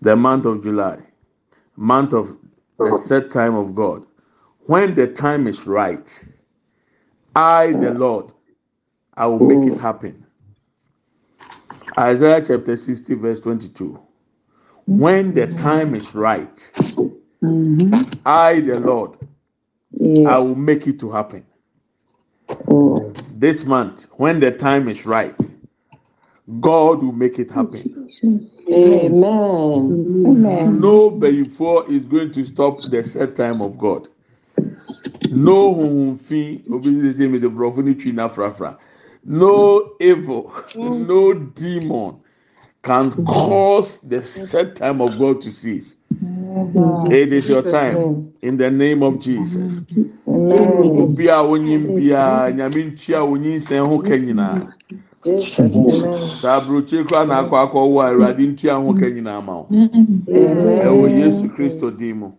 The 0.00 0.16
month 0.16 0.46
of 0.46 0.62
july 0.62 0.98
month 1.76 2.12
of 2.12 2.36
the 2.78 2.96
set 2.96 3.30
time 3.30 3.54
of 3.54 3.74
god. 3.74 4.04
When 4.66 4.94
the 4.94 5.06
time 5.06 5.46
is 5.46 5.66
right 5.66 6.24
i 7.36 7.72
the 7.72 7.92
lord 7.92 8.32
i 9.14 9.26
will 9.26 9.40
make 9.46 9.72
it 9.72 9.78
mm. 9.78 9.80
happen. 9.80 10.24
Isaiah 11.98 12.42
chapter 12.46 12.76
sixty 12.76 13.14
verse 13.14 13.40
twenty-two. 13.40 13.98
When 14.86 15.34
the 15.34 15.46
mm-hmm. 15.48 15.56
time 15.56 15.94
is 15.94 16.14
right. 16.14 16.56
Mm-hmm. 17.42 18.20
I, 18.26 18.60
the 18.60 18.80
Lord, 18.80 19.17
I 20.26 20.38
will 20.38 20.54
make 20.54 20.86
it 20.86 21.00
to 21.00 21.10
happen. 21.10 21.44
This 23.34 23.64
month, 23.64 24.06
when 24.12 24.40
the 24.40 24.50
time 24.50 24.88
is 24.88 25.06
right, 25.06 25.36
God 26.60 27.02
will 27.02 27.12
make 27.12 27.38
it 27.38 27.50
happen. 27.50 28.08
Amen. 28.72 30.24
Amen. 30.26 30.80
No 30.80 31.10
before 31.10 31.90
is 31.90 32.04
going 32.04 32.32
to 32.32 32.46
stop 32.46 32.78
the 32.90 33.04
set 33.04 33.36
time 33.36 33.60
of 33.60 33.78
God. 33.78 34.08
No 35.30 35.74
humfi 35.74 36.62
obi 36.70 37.12
say 37.12 37.26
me 37.26 37.38
the 37.38 37.48
brofuni 37.48 37.94
twi 38.00 38.12
frafra. 38.28 38.78
No 39.24 39.92
evil, 40.00 40.52
no 40.74 41.34
demon 41.34 42.20
can 42.82 43.12
cause 43.24 43.98
the 43.98 44.22
set 44.22 44.76
time 44.76 45.00
of 45.00 45.18
God 45.18 45.40
to 45.42 45.50
cease. 45.50 45.96
It 46.10 47.32
is 47.32 47.48
your 47.48 47.62
time 47.62 48.32
in 48.42 48.56
the 48.56 48.70
name 48.70 49.02
of 49.02 49.20
Jesus. 49.20 49.80
Obi 50.26 51.28
a 51.28 51.42
bia 51.42 52.50
nyame 52.52 52.84
ntua 52.90 53.22
wonyin 53.24 53.60
sɛn 53.60 53.86
ho 53.86 53.98
ka 53.98 54.16
nyinaa. 54.16 54.72
Saa 56.40 56.60
aburokye 56.60 57.06
kora 57.06 57.26
na 57.26 57.42
akɔ 57.42 57.56
akɔ 57.64 57.78
wɔ 57.92 58.00
a 58.02 58.10
Awurade 58.12 58.46
ntua 58.46 58.82
ho 58.82 58.92
ka 58.94 59.06
nyinaa 59.06 59.44
ma 59.44 59.54
wo. 59.58 59.66
Ɛwɔ 59.70 61.06
Yesu 61.18 61.48
Kristo 61.54 61.90
mu. 62.14 62.32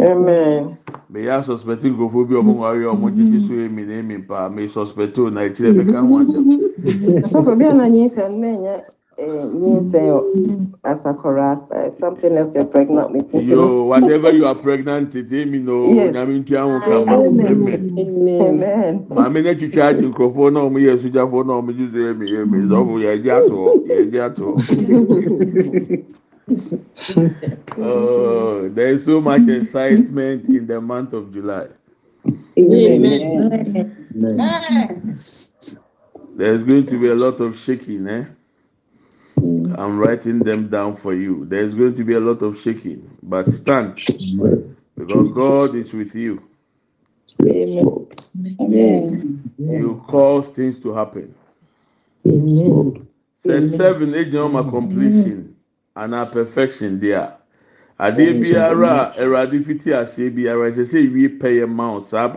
Amen. 0.00 0.78
meyɛ 1.10 1.42
suspect 1.44 1.82
nkurɔfoɔ 1.84 2.28
bi 2.28 2.34
a 2.34 2.38
ɔmo 2.38 2.52
nware 2.54 2.84
a 2.84 2.92
ɔmo 2.94 3.08
gyegye 3.10 3.40
so 3.40 3.52
emi 3.54 3.86
na 3.86 3.94
emi 4.02 4.26
paa 4.28 4.48
me 4.48 4.68
suspect 4.68 5.18
o 5.18 5.28
na 5.30 5.40
ekyirɛ 5.48 5.74
meka 5.76 6.00
ho 6.00 6.18
asɛm 6.20 6.46
Asɔfo 7.24 7.58
bi 7.58 7.64
a 7.64 7.72
na 7.74 7.84
nyinsɛn 7.88 8.38
na 8.38 8.46
ɛnyɛ 8.46 8.84
eh, 9.18 9.44
nyinsɛn 9.60 10.10
o 10.10 10.20
asakora 10.84 11.60
eh, 11.76 11.92
something 12.00 12.34
else 12.38 12.54
you're 12.54 12.66
pregnant 12.66 13.12
with. 13.12 13.34
nti 13.34 13.56
no- 13.56 13.72
yo 13.72 13.84
whatever 13.84 14.30
you 14.32 14.46
are 14.46 14.56
pregnant 14.56 15.14
it 15.16 15.30
emi 15.30 15.60
no 15.62 15.76
Yes. 15.94 16.08
nyame 16.08 16.38
ntua 16.40 16.62
ho 16.64 16.80
kama 16.82 17.14
amen 17.26 17.80
Amen. 17.98 19.06
maame 19.14 19.42
ne 19.42 19.54
twitwa 19.56 19.86
agye 19.88 20.08
nkurɔfoɔ 20.08 20.52
na 20.52 20.60
ɔmo 20.60 20.78
yɛ 20.80 20.98
sogyafoɔ 21.02 21.46
na 21.46 21.54
ɔmo 21.60 21.72
gye 21.76 21.86
so 21.92 21.98
emi 21.98 22.26
emi 22.32 22.58
sɔfo 22.70 22.94
yɛ 23.04 23.22
gye 23.22 23.32
ato 23.32 23.54
hɔ 23.54 23.70
yɛ 23.88 24.10
gye 24.12 24.20
ato 24.24 24.44
hɔ. 24.44 24.64
Oh, 27.78 28.68
there 28.70 28.88
is 28.94 29.04
so 29.04 29.20
much 29.20 29.48
excitement 29.48 30.48
in 30.50 30.66
the 30.66 30.80
month 30.80 31.12
of 31.14 31.32
July. 31.32 31.68
Amen. 32.72 33.22
There's 36.34 36.64
going 36.64 36.86
to 36.86 37.00
be 37.00 37.08
a 37.08 37.14
lot 37.16 37.40
of 37.40 37.58
shaking, 37.58 38.08
eh? 38.08 38.24
I'm 39.74 39.98
writing 39.98 40.42
them 40.44 40.68
down 40.68 40.96
for 40.96 41.14
you. 41.14 41.46
There's 41.46 41.74
going 41.74 41.96
to 41.96 42.04
be 42.04 42.14
a 42.14 42.20
lot 42.20 42.42
of 42.42 42.60
shaking, 42.60 43.10
but 43.22 43.50
stand 43.50 44.02
because 44.96 45.32
God 45.34 45.74
is 45.76 45.92
with 45.94 46.14
you. 46.14 46.42
Amen. 48.60 49.28
You 49.58 50.04
cause 50.08 50.50
things 50.50 50.80
to 50.82 50.94
happen. 50.94 51.34
Amen. 52.26 53.08
Say 53.46 53.62
seven, 53.62 54.14
age 54.14 54.34
my 54.34 54.64
completion 54.64 55.56
and 55.96 56.14
our 56.14 56.26
perfection 56.26 57.00
there. 57.00 57.37
Ade 58.00 58.32
biara 58.32 58.90
a 59.10 59.12
Awurade 59.22 59.60
fiti 59.64 59.90
aseɛ 59.90 60.30
biara. 60.34 60.70
Ɛsɛ 60.70 60.84
sɛ 60.84 60.98
ewie 61.02 61.28
pɛyɛ 61.38 61.68
ma 61.68 61.94
o. 61.96 62.00
Saa. 62.00 62.28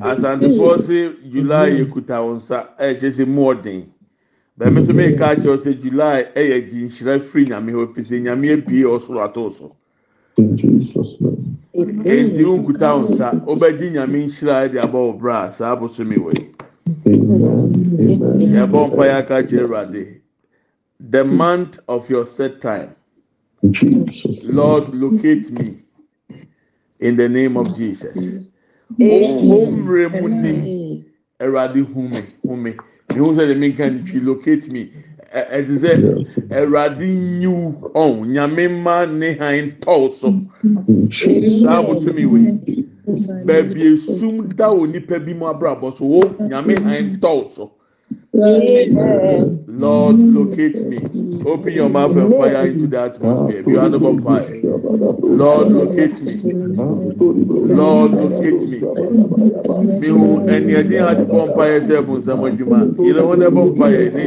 Asantefoɔ 0.00 0.78
sɛ 0.78 1.12
July 1.30 1.70
ekuta 1.82 2.16
wɔn 2.24 2.36
nsa. 2.36 2.66
Ɛkyɛ 2.80 3.10
sɛ 3.12 3.26
mu 3.28 3.42
ɔden. 3.52 3.84
Bɛmi 4.58 4.80
nso 4.80 4.92
mi 4.94 5.14
ka 5.16 5.34
kyerɛ 5.34 5.58
sɛ 5.58 5.80
July 5.82 6.24
ɛyɛ 6.34 6.70
gyi 6.70 6.84
nhyira 6.88 7.20
firi 7.20 7.46
nyame 7.48 7.72
hɔ 7.72 7.94
fi 7.94 8.00
sɛ 8.00 8.22
nyame 8.22 8.52
abie 8.56 8.84
ɔsoro 8.84 9.20
ato 9.22 9.50
so. 9.50 9.76
Enti 11.76 12.40
nkuta 12.40 12.88
wɔn 12.96 13.08
nsa. 13.10 13.44
Ɔbɛgye 13.44 13.92
nyame 13.92 14.24
nhyira 14.24 14.64
ɛde 14.66 14.80
abɔ 14.80 14.98
wɔ 15.12 15.18
bra. 15.18 15.52
Saa 15.52 15.76
abosom 15.76 16.10
yi 16.10 16.16
wɔ 16.18 16.32
yi. 16.38 16.46
Yɛbɔ 18.56 18.78
mpa 18.88 19.04
yɛ 19.04 19.18
aka 19.18 19.42
kyerɛ 19.42 19.64
Awurade. 19.68 20.20
The 21.08 21.24
month 21.24 21.80
of 21.88 22.10
your 22.10 22.26
set 22.26 22.60
time. 22.60 22.94
Lord, 24.42 24.94
locate 24.94 25.50
me 25.50 25.82
in 27.00 27.16
the 27.16 27.28
name 27.28 27.56
of 27.56 27.74
Jesus. 27.74 28.46
Omre 29.00 30.20
mu 30.20 30.28
ni 30.28 31.04
Awurade 31.40 31.86
hu 31.86 32.08
me 32.08 32.20
hu 32.42 32.56
me. 32.56 32.74
Mihu 33.10 33.34
sɛ 33.34 33.54
ɛmi 33.54 33.72
nka 33.72 33.90
ni 33.92 34.10
twi 34.10 34.20
locate 34.20 34.68
me. 34.70 34.92
Ɛ 35.34 35.50
ɛti 35.50 35.78
sɛ 35.78 35.92
Awurade 36.50 37.08
nyiw 37.16 37.92
ɔn 37.94 38.26
nyame 38.28 38.68
mma 38.68 39.06
ne 39.10 39.34
han 39.34 39.72
tɔw 39.80 40.10
so. 40.10 40.38
Saa 41.62 41.82
abosomi 41.82 42.26
wei. 42.26 42.86
Baabi 43.46 43.94
esum 43.94 44.54
da 44.54 44.68
wɔ 44.68 44.90
nipa 44.92 45.18
bi 45.18 45.32
mu 45.32 45.46
abrabɔ 45.46 45.96
so 45.96 46.04
wo 46.04 46.22
nyame 46.40 46.76
Lord, 48.32 50.16
locate 50.34 50.84
me. 50.84 50.98
Open 51.44 51.72
your 51.72 51.88
mouth 51.88 52.16
and 52.16 52.32
fire 52.34 52.66
into 52.66 52.86
the 52.86 53.00
atmosphere. 53.00 53.62
Be 53.62 53.76
honorable 53.76 54.20
fire. 54.22 54.46
Lord, 55.22 55.68
locate 55.72 56.20
me. 56.22 56.32
Lord, 57.74 58.12
locate 58.12 58.62
me. 58.68 58.78
Mihu 60.00 60.40
ẹni 60.46 60.72
ẹni 60.80 60.96
adi 61.08 61.24
bọ 61.24 61.46
mpa 61.46 61.64
yẹ 61.66 61.80
sẹ 61.80 61.94
ẹbùn 62.00 62.18
nsàmú 62.20 62.44
ẹdwuma. 62.50 62.80
Yìí 62.98 63.12
wọn 63.28 63.40
ẹbọ 63.48 63.62
mpa 63.74 63.86
yẹ 63.88 64.02
ẹni. 64.08 64.24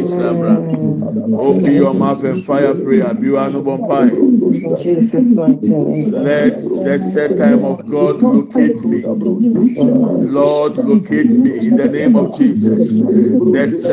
Open 1.37 1.73
your 1.75 1.93
mouth 1.93 2.23
and 2.23 2.43
fire 2.43 2.73
prayer. 2.83 3.13
Be 3.13 3.27
honorable 3.37 3.77
fire. 3.87 4.11
In 4.11 4.75
Jesus' 4.83 5.23
mighty. 5.35 6.11
Let 6.11 6.57
the 6.83 6.99
set 6.99 7.37
time 7.37 7.63
of 7.65 7.77
God 7.89 8.21
locate 8.21 8.83
me. 8.85 9.01
Lord, 10.37 10.77
locate 10.77 11.33
me 11.43 11.51
in 11.67 11.75
the 11.75 11.87
name 11.87 12.15
of 12.15 12.31
Jesus. 12.37 12.97
The 13.53 13.67
set 13.69 13.92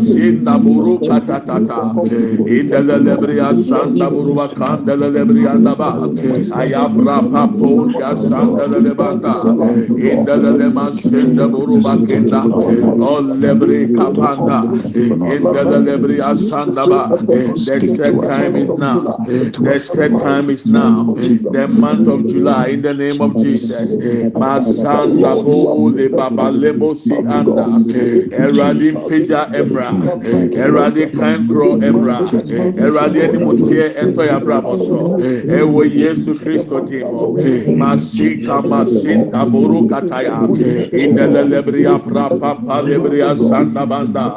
sinda 0.01 0.57
buru 0.59 0.99
katatata. 0.99 1.97
Indele 2.45 2.97
lebria 3.05 3.55
sanda 3.55 4.09
buru 4.11 4.33
bakandele 4.35 5.09
lebria 5.13 5.53
ndaba. 5.59 6.09
Ayabra 6.49 7.23
papo 7.31 7.89
ya 7.89 8.15
sanda 8.15 8.67
lebanda. 8.67 9.35
Indele 9.95 10.51
lema 10.57 10.91
senda 10.93 11.47
buru 11.47 11.81
bakenda. 11.81 12.49
O 12.99 13.21
kapanda. 13.95 14.75
Indele 15.23 15.81
lebria 15.85 16.35
sanda 16.35 16.87
ba. 16.87 17.03
The 17.55 17.81
set 17.81 18.21
time 18.21 18.55
is 18.57 18.77
now. 18.77 19.27
The 19.59 19.79
set 19.79 20.17
time 20.17 20.49
is 20.49 20.67
now. 20.67 21.15
The 21.49 21.67
month 21.67 22.07
of 22.07 22.25
July 22.27 22.67
in 22.67 22.81
the 22.81 22.93
name 22.93 23.21
of 23.21 23.35
Jesus. 23.37 23.97
Masanda 24.35 25.35
bole 25.43 26.09
baba 26.09 26.49
lebo 26.51 26.95
si 26.95 27.23
anda. 27.27 27.81
Eradi 28.31 28.91
peja 29.07 29.49
emra. 29.53 29.90
Eradi 30.55 31.07
kankro 31.13 31.77
emra. 31.81 32.33
Eradi 32.77 33.23
animutie 33.23 33.91
ento 34.01 34.23
ya 34.25 34.39
brabo 34.39 34.77
so. 34.79 35.17
Ewo 35.47 35.83
Yesu 35.85 36.35
Kristo 36.35 36.81
timo. 36.81 37.35
Masika 37.73 38.61
masinda 38.61 39.45
buru 39.45 39.83
kataya. 39.83 40.49
Indele 40.91 41.43
lebria 41.43 41.99
fra 41.99 42.29
papa 42.29 42.81
lebria 42.81 43.35
sanda 43.37 43.85
banda. 43.87 44.35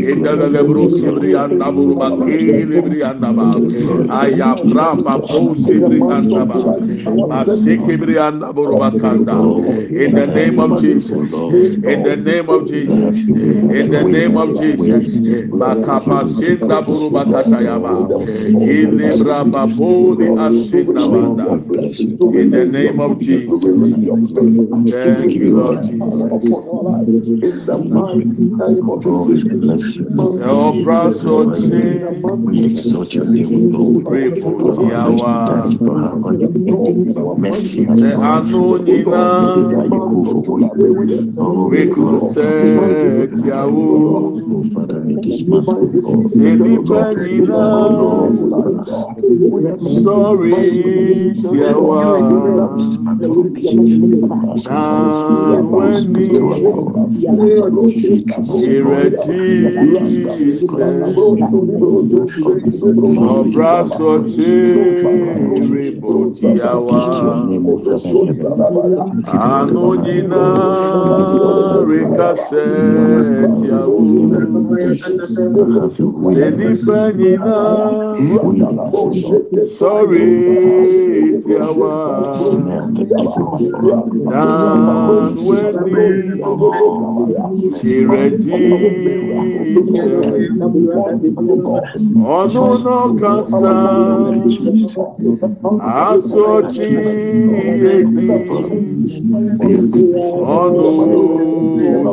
Indele 0.00 0.48
lebru 0.50 0.90
sibria 0.90 1.44
anda 1.44 1.72
buru 1.72 1.96
baki 1.96 2.52
lebria 2.66 3.10
anda 3.10 3.32
ba. 3.32 3.62
Aya 4.08 4.56
pra 4.56 4.96
papo 4.96 5.54
sibria 5.54 6.16
anda 6.18 6.44
ba. 6.46 6.78
Masiki 7.28 7.96
bria 7.98 8.28
anda 8.28 8.52
buru 8.52 8.76
bakanda. 8.76 9.52
In 9.90 10.14
the 10.14 10.26
name 10.26 10.58
of 10.58 10.76
Jesus. 10.76 11.44
In 11.84 12.02
the 12.02 12.16
name 12.16 12.48
of 12.50 12.66
Jesus. 12.66 13.28
In 13.78 13.90
the 13.90 14.04
name 14.04 14.36
of 14.36 14.52
Jesus. 14.54 14.91
Bakapa 15.00 16.26
Senda 16.28 16.82
Buruba 16.82 17.24
Katayaba, 17.24 18.08
Ilibra 18.60 19.44
Baboli 19.50 20.28
Asenda 20.36 21.08
Banda. 21.10 21.60
In 22.38 22.50
the 22.50 22.64
name 22.66 23.00
of 23.00 23.18
Jesus. 23.18 23.62
Thank 24.90 25.34
you, 25.34 25.56
Lord 25.56 25.82
Jesus. 25.82 26.52
Your 30.38 30.72
brasso 30.84 31.46
Reputiawa. 34.06 35.32
Se 37.84 38.12
anonina. 38.14 39.22
Reconcept 41.70 43.44
Yahoo. 43.44 44.81
Sɔre 50.02 50.62
tiawa 51.42 52.00
na 54.64 54.80
wani 55.72 56.26
ìrètí 58.74 59.42
sẹ 60.66 60.88
ọbra 63.38 63.74
so 63.94 64.10
kye 64.30 64.56
repotiawa 65.72 67.00
ano 69.50 69.86
nyinaa 70.04 71.42
down 84.30 85.36
when 85.46 85.74
she 87.78 88.04
registered. 88.04 89.22
Ọdún 92.38 92.72
náà 92.84 93.04
kan 93.20 93.40
sàn, 93.58 94.34
aṣojú 96.06 96.90
èdè. 97.94 98.28
Ọdún 100.60 100.98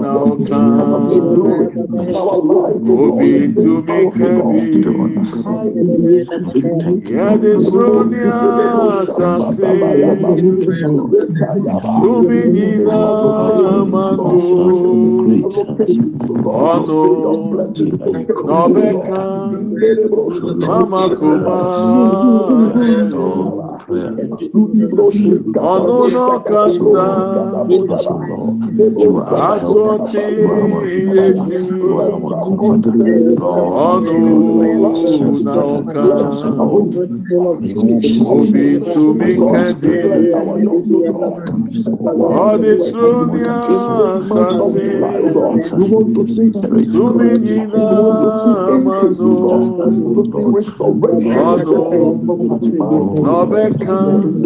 náà 0.03 0.23
kan, 0.47 0.69
òbí 3.03 3.31
tumi 3.55 3.99
kẹ́bi. 4.15 4.61
Yẹ́dí 7.13 7.51
sọ́ni 7.67 8.21
àṣàṣe. 8.97 9.69
to 10.89 12.25
be 12.27 12.79
Mando, 13.85 14.39
Ono, 16.45 17.01
Nobeka, 18.49 19.21
Mama 20.57 21.03
Kuma, 21.15 21.57
Ọdúnú 25.73 26.25
kasa 26.47 27.05
asọ̀tì 29.49 30.23
etí 31.25 31.57
ọdún 33.89 34.27
náà 35.45 35.73
kasa 35.93 36.49
obi 38.33 38.65
tumi 38.91 39.31
kẹ́dí 39.51 39.95
ọdísúnyà 42.47 43.57
sasi 44.29 44.87
tumi 46.93 47.29
nyina 47.43 47.85
mánú 48.85 49.29
ọdún 51.49 51.83
náà 53.25 53.41
bẹ́ẹ̀. 53.51 53.78
Amen 53.87 54.43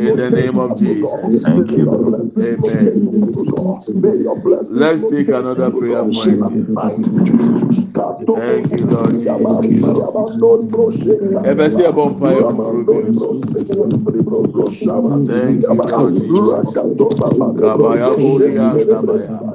In 0.00 0.16
the 0.16 0.30
name 0.30 0.58
of 0.58 0.78
Jesus. 0.78 1.42
Thank 1.42 1.70
you, 1.76 1.84
Lord. 1.86 2.38
Amen. 2.38 2.92
Let's 4.70 5.04
take 5.04 5.28
another 5.28 5.70
prayer 5.70 6.04
point. 6.04 6.42
Thank 8.36 8.72
you, 8.72 8.86
Lord. 8.86 9.14
Ever 11.46 11.70
see 11.70 11.84
a 11.84 11.92
bonfire 11.92 12.44
of 12.44 12.56
fruit? 12.68 12.88
Thank 15.26 15.62
you 15.68 15.82
lord 15.84 16.14
jesus. 16.16 16.74
Kabaya 17.58 18.08
bóyá 18.18 18.84
kabaya 18.88 19.52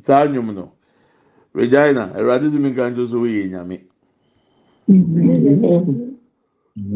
Sáà 0.06 0.26
nyùmù 0.34 0.52
náà. 0.58 0.68
Regina, 1.56 2.04
Ẹ̀rọ̀adé 2.18 2.48
tí 2.52 2.60
mi 2.60 2.72
ka 2.76 2.84
nso 2.90 3.04
so 3.12 3.18
wọ́n 3.22 3.34
yẹ 3.38 3.44
nyame. 3.52 3.78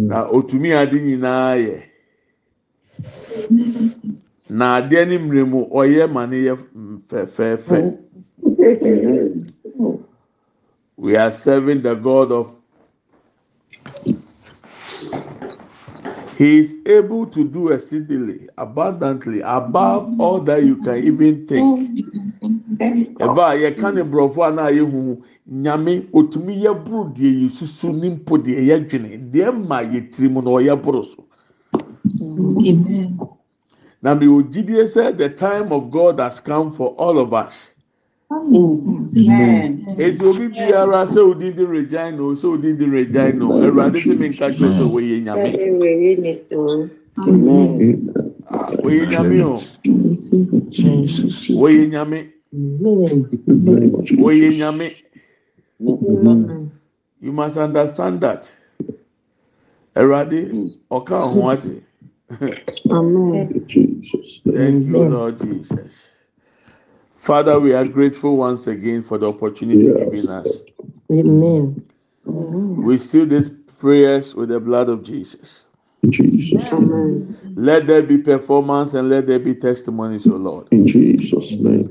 Na 0.10 0.18
otumi 0.36 0.70
ade 0.74 0.97
nyinaa 1.06 1.56
yẹ. 1.66 1.78
Na 4.49 4.66
adeɛ 4.78 5.01
ne 5.10 5.16
mmerɛ 5.18 5.43
mu 5.51 5.60
ɔyɛ 5.80 6.03
ma 6.14 6.26
ne 6.26 6.38
yɛ 6.47 6.53
fɛfɛɛfɛ. 7.10 7.80
We 10.97 11.16
are 11.18 11.32
serving 11.32 11.82
the 11.82 11.95
God 11.95 12.32
of. 12.32 12.56
He 16.38 16.60
is 16.60 16.76
able 16.86 17.28
to 17.28 17.43
do 17.45 17.70
exceedingly, 17.70 18.49
abundantly, 18.58 19.41
above 19.41 20.20
all 20.20 20.39
that 20.41 20.64
you 20.64 20.78
can 20.78 20.97
even 20.97 21.45
think. 21.47 21.89
Ɛba 22.80 23.43
a 23.51 23.55
yɛka 23.55 23.93
ne 23.93 24.03
borɔfo 24.03 24.43
a 24.47 24.51
na 24.51 24.63
ayɛ 24.69 24.84
nyame 25.49 26.07
otumi 26.13 26.55
yɛ 26.63 26.73
boro 26.86 27.09
deɛ 27.15 27.41
yɛ 27.43 27.49
susu 27.51 27.91
ne 27.93 28.09
mpo 28.09 28.38
deɛ 28.38 28.61
yɛ 28.67 28.88
dwene 28.89 29.32
deɛ 29.32 29.51
ma 29.67 29.80
yɛ 29.82 30.09
tiri 30.11 30.30
mu 30.30 30.41
na 30.41 30.49
ɔyɛ 30.51 30.82
boro 30.82 31.01
so. 31.03 31.23
Na 34.01 34.13
mi 34.15 34.26
ò 34.28 34.41
gyidie 34.43 34.84
sɛ 34.86 35.17
the 35.17 35.30
time 35.30 35.71
of 35.71 35.89
God 35.91 36.19
has 36.19 36.39
come 36.41 36.71
for 36.71 36.89
all 36.97 37.17
of 37.19 37.34
us. 37.34 37.71
Ètò 39.97 40.26
obi 40.30 40.47
biara 40.49 41.05
sɛ 41.07 41.19
odi 41.19 41.51
di 41.53 41.63
regina 41.63 42.21
o 42.21 42.34
sɛ 42.36 42.45
odi 42.53 42.73
di 42.73 42.86
regina 42.86 43.45
o 43.45 43.59
Ẹ̀rọ̀adé 43.61 43.99
sẹ́ 44.01 44.17
mi 44.19 44.30
nka 44.30 44.49
kyerɛ 44.51 44.69
sɛ 44.78 44.84
wɔyɛ 44.91 45.23
nyame. 45.23 45.49
Ah, 48.47 48.71
Wɔyɛ 48.84 49.07
nyame 49.09 49.41
o. 49.43 49.57
Wɔyɛ 51.55 51.89
nyame. 51.89 52.34
Wɔyɛ 54.22 54.49
nyame. 54.58 54.88
You 57.20 57.32
must 57.32 57.58
understand 57.58 58.22
that. 58.22 58.56
Ẹ̀rọ̀adé 59.95 60.39
ọ̀ka 60.91 61.16
ọ̀hún 61.26 61.41
hmm. 61.41 61.53
àti. 61.53 61.82
Amen. 62.89 63.47
Thank 64.43 64.86
you, 64.88 65.03
Lord 65.10 65.39
Jesus. 65.39 65.91
Father, 67.16 67.60
we 67.60 67.74
are 67.74 67.88
grateful 67.88 68.38
once 68.38 68.68
again 68.68 69.01
for 69.01 69.18
the 69.18 69.28
opportunity 69.28 69.88
Yes. 69.88 69.97
given 69.97 70.28
us. 70.30 70.62
Amen. 71.12 71.82
We 72.26 72.97
seal 72.97 73.26
these 73.26 73.49
prayers 73.80 74.36
with 74.36 74.49
the 74.49 74.60
blood 74.60 74.89
of 74.89 75.03
Jesus. 75.03 75.64
Jesus. 76.10 76.72
Amen. 76.72 77.36
Let 77.56 77.88
there 77.88 78.01
be 78.01 78.18
performance 78.18 78.93
and 78.93 79.10
let 79.10 79.28
there 79.28 79.39
be 79.39 79.56
testimonies, 79.56 80.28
O 80.28 80.32
Lord. 80.36 80.68
In 80.72 80.86
Jesus' 80.86 81.53
name. 81.53 81.89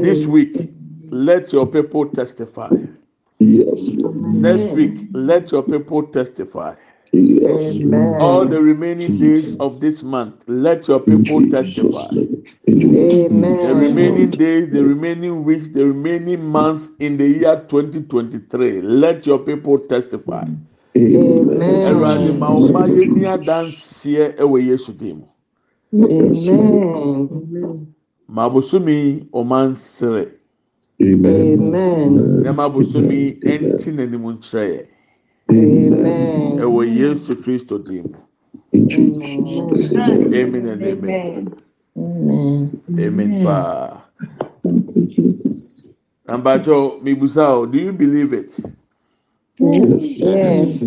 This 0.00 0.24
week, 0.24 0.70
let 1.10 1.52
your 1.52 1.66
people 1.66 2.06
testify. 2.08 2.70
Yes. 3.38 3.90
Next 4.14 4.72
week, 4.74 5.08
let 5.12 5.52
your 5.52 5.62
people 5.62 6.04
testify. 6.04 6.74
Yes. 7.12 7.76
Amen. 7.76 8.16
All 8.18 8.46
the 8.46 8.60
remaining 8.60 9.18
days 9.18 9.54
of 9.56 9.80
this 9.80 10.02
month, 10.02 10.42
let 10.46 10.88
your 10.88 11.00
people 11.00 11.40
Jesus' 11.40 11.50
testify. 11.50 12.14
name. 12.14 12.44
In 12.66 12.80
Jesus' 12.80 13.30
name. 13.30 13.60
The 13.60 13.74
remaining 13.74 14.30
days, 14.30 14.70
the 14.70 14.84
remaining 14.84 15.44
weeks, 15.44 15.68
the 15.68 15.84
remaining 15.84 16.42
months 16.46 16.88
in 16.98 17.18
the 17.18 17.28
year 17.28 17.62
2023, 17.68 18.80
let 18.80 19.26
your 19.26 19.38
people 19.38 19.78
testify. 19.78 20.46
awurade 20.94 22.32
ma 22.38 22.48
wo 22.54 22.68
ma 22.72 22.82
yɛ 22.86 23.02
ni 23.14 23.22
adanseɛ 23.26 24.24
ɛwɔ 24.42 24.56
yesu 24.66 24.92
dim 24.92 25.18
ma 28.28 28.42
abosomi 28.46 29.26
ɔmansere. 29.32 30.24
Na 32.42 32.52
ma 32.52 32.64
abosomi 32.68 33.38
ɛnti 33.42 33.88
n'anim 33.94 34.22
nkyerɛ 34.22 34.86
yɛ 35.50 36.62
ɛwɔ 36.62 36.80
yesu 36.98 37.34
kristo 37.42 37.74
amen. 37.78 38.14
amen 40.34 40.66
amen. 40.68 41.54
Yes. 49.58 50.82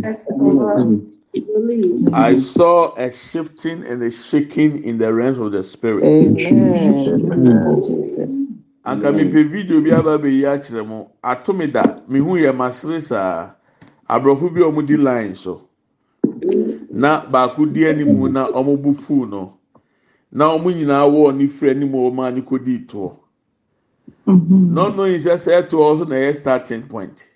I 2.14 2.40
saw 2.40 2.94
a 2.96 3.12
shifting 3.12 3.84
and 3.86 4.04
a 4.04 4.12
shaking 4.12 4.84
in 4.84 4.98
the 4.98 5.14
realms 5.14 5.40
of 5.40 5.52
the 5.54 5.64
spirit. 5.64 6.04
Amen. 6.04 6.98
Anka 8.86 9.12
mepɛ 9.12 9.50
video 9.52 9.82
bi 9.82 9.92
aba 9.92 10.18
abɛyi 10.18 10.44
akyerɛ 10.44 10.88
mu 10.88 11.06
ato 11.24 11.54
me 11.54 11.68
da 11.68 12.00
mehu 12.08 12.38
yɛ 12.40 12.56
masere 12.56 13.02
saa. 13.02 13.52
Aborɔfo 14.10 14.54
bi 14.54 14.62
a 14.62 14.72
wɔn 14.72 14.86
di 14.88 14.96
line 14.98 15.36
so. 15.36 15.62
Na 16.92 17.26
baako 17.26 17.66
di 17.72 17.86
anim 17.88 18.32
na 18.32 18.48
wɔn 18.52 18.82
bu 18.82 18.94
full 18.94 19.26
no. 19.28 19.58
Na 20.32 20.58
wɔn 20.58 20.74
nyinaa 20.76 21.08
wɔ 21.10 21.36
ne 21.36 21.48
firi 21.48 21.72
anim 21.72 21.94
a 21.94 21.98
wɔn 21.98 22.28
a 22.28 22.32
ne 22.32 22.42
kɔ 22.42 22.64
di 22.64 22.80
toɔ 22.86 23.14
not 24.26 24.96
knowing 24.96 25.20
sɛ 25.20 25.34
sɛ 25.36 25.62
ɛtoɔ 25.62 26.00
so 26.00 26.04
na 26.06 26.16
ɛyɛ 26.16 26.36
starting 26.36 26.84
point 26.84 27.28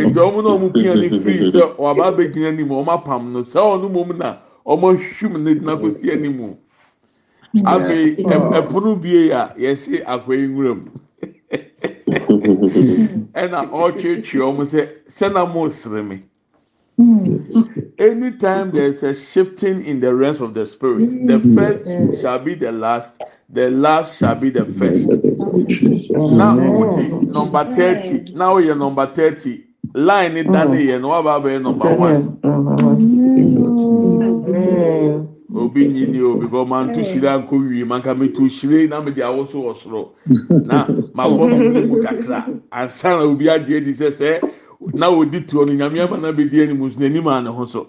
ètò 0.00 0.20
ọmọ 0.28 0.38
náà 0.44 0.52
ọmọ 0.56 0.66
pinya 0.74 0.94
ní 0.94 1.08
firi 1.22 1.50
sẹ 1.52 1.60
ọba 1.78 2.02
abẹgyina 2.10 2.48
ẹni 2.50 2.62
mu 2.68 2.74
ọmọ 2.80 2.90
apam 2.92 3.22
no 3.32 3.40
sẹ 3.42 3.58
ọno 3.60 3.88
mu 3.94 4.04
na 4.18 4.28
ọmọ 4.66 4.86
hwim 5.00 5.34
ne 5.44 5.54
dina 5.54 5.74
kò 5.80 5.88
si 5.96 6.10
ẹni 6.14 6.28
mu. 6.28 6.48
Afei 7.64 8.16
ẹpono 8.58 8.90
bie 9.02 9.32
a 9.32 9.54
yẹsi 9.62 9.92
akwai 10.12 10.42
nwura 10.48 10.72
mu. 10.80 10.88
Ẹna 13.42 13.58
ọtwetwe 13.82 14.38
ọmọ 14.48 14.62
sẹ 14.64 14.80
sẹ 15.08 15.28
na 15.34 15.44
mo 15.46 15.68
sere 15.68 16.18
anytime 17.98 18.72
there 18.72 18.86
is 18.86 19.02
a 19.02 19.14
shifting 19.14 19.84
in 19.84 20.00
the 20.00 20.14
realms 20.14 20.40
of 20.40 20.54
the 20.54 20.66
spirit 20.66 21.10
the 21.26 21.38
first 21.54 22.20
shall 22.20 22.38
be 22.38 22.54
the 22.54 22.72
last 22.72 23.20
the 23.52 23.70
last 23.70 24.18
shall 24.18 24.34
be 24.36 24.50
the 24.50 24.64
first. 24.64 25.08
Wodi 25.08 27.10
number 27.32 27.74
thirty. 27.74 28.32
Na 28.34 28.52
oyɛ 28.54 28.76
number 28.78 29.06
thirty. 29.12 29.64
Line 29.94 30.34
ni 30.34 30.42
dan 30.44 30.70
ne 30.70 30.86
yɛ 30.86 31.00
no 31.00 31.08
waba 31.08 31.40
abɛyɛ 31.40 31.62
number 31.62 31.94
one. 31.94 32.38
Amen. 32.44 35.26
obi 35.52 35.88
nyini 35.88 36.20
o 36.22 36.36
because 36.36 36.68
man 36.68 36.92
to 36.92 37.02
shire 37.02 37.26
anko 37.28 37.56
wie 37.58 37.82
man 37.84 38.00
ka 38.02 38.14
me 38.14 38.28
to 38.28 38.48
shire 38.48 38.86
na 38.88 39.00
me 39.00 39.10
de 39.10 39.20
awoso 39.20 39.62
wɔ 39.64 39.74
soro 39.74 40.12
na 40.64 40.86
ma 41.12 41.26
bɔ 41.26 41.50
me 41.74 41.80
mu 41.86 42.00
kakra. 42.02 42.46
Ansa 42.70 43.18
na 43.18 43.24
obi 43.24 43.46
agye 43.46 43.84
di 43.84 43.92
sɛ 43.92 44.10
sɛ 44.10 44.40
na 44.80 45.08
odi 45.08 45.40
tuo 45.40 45.64
no 45.64 45.72
nyame 45.74 46.00
ama 46.02 46.16
na 46.18 46.32
be 46.32 46.44
di 46.44 46.62
anim 46.62 46.90
so 46.90 46.98
n'anim 47.00 47.26
a 47.26 47.40
ne 47.42 47.50
ho 47.50 47.64
so. 47.64 47.88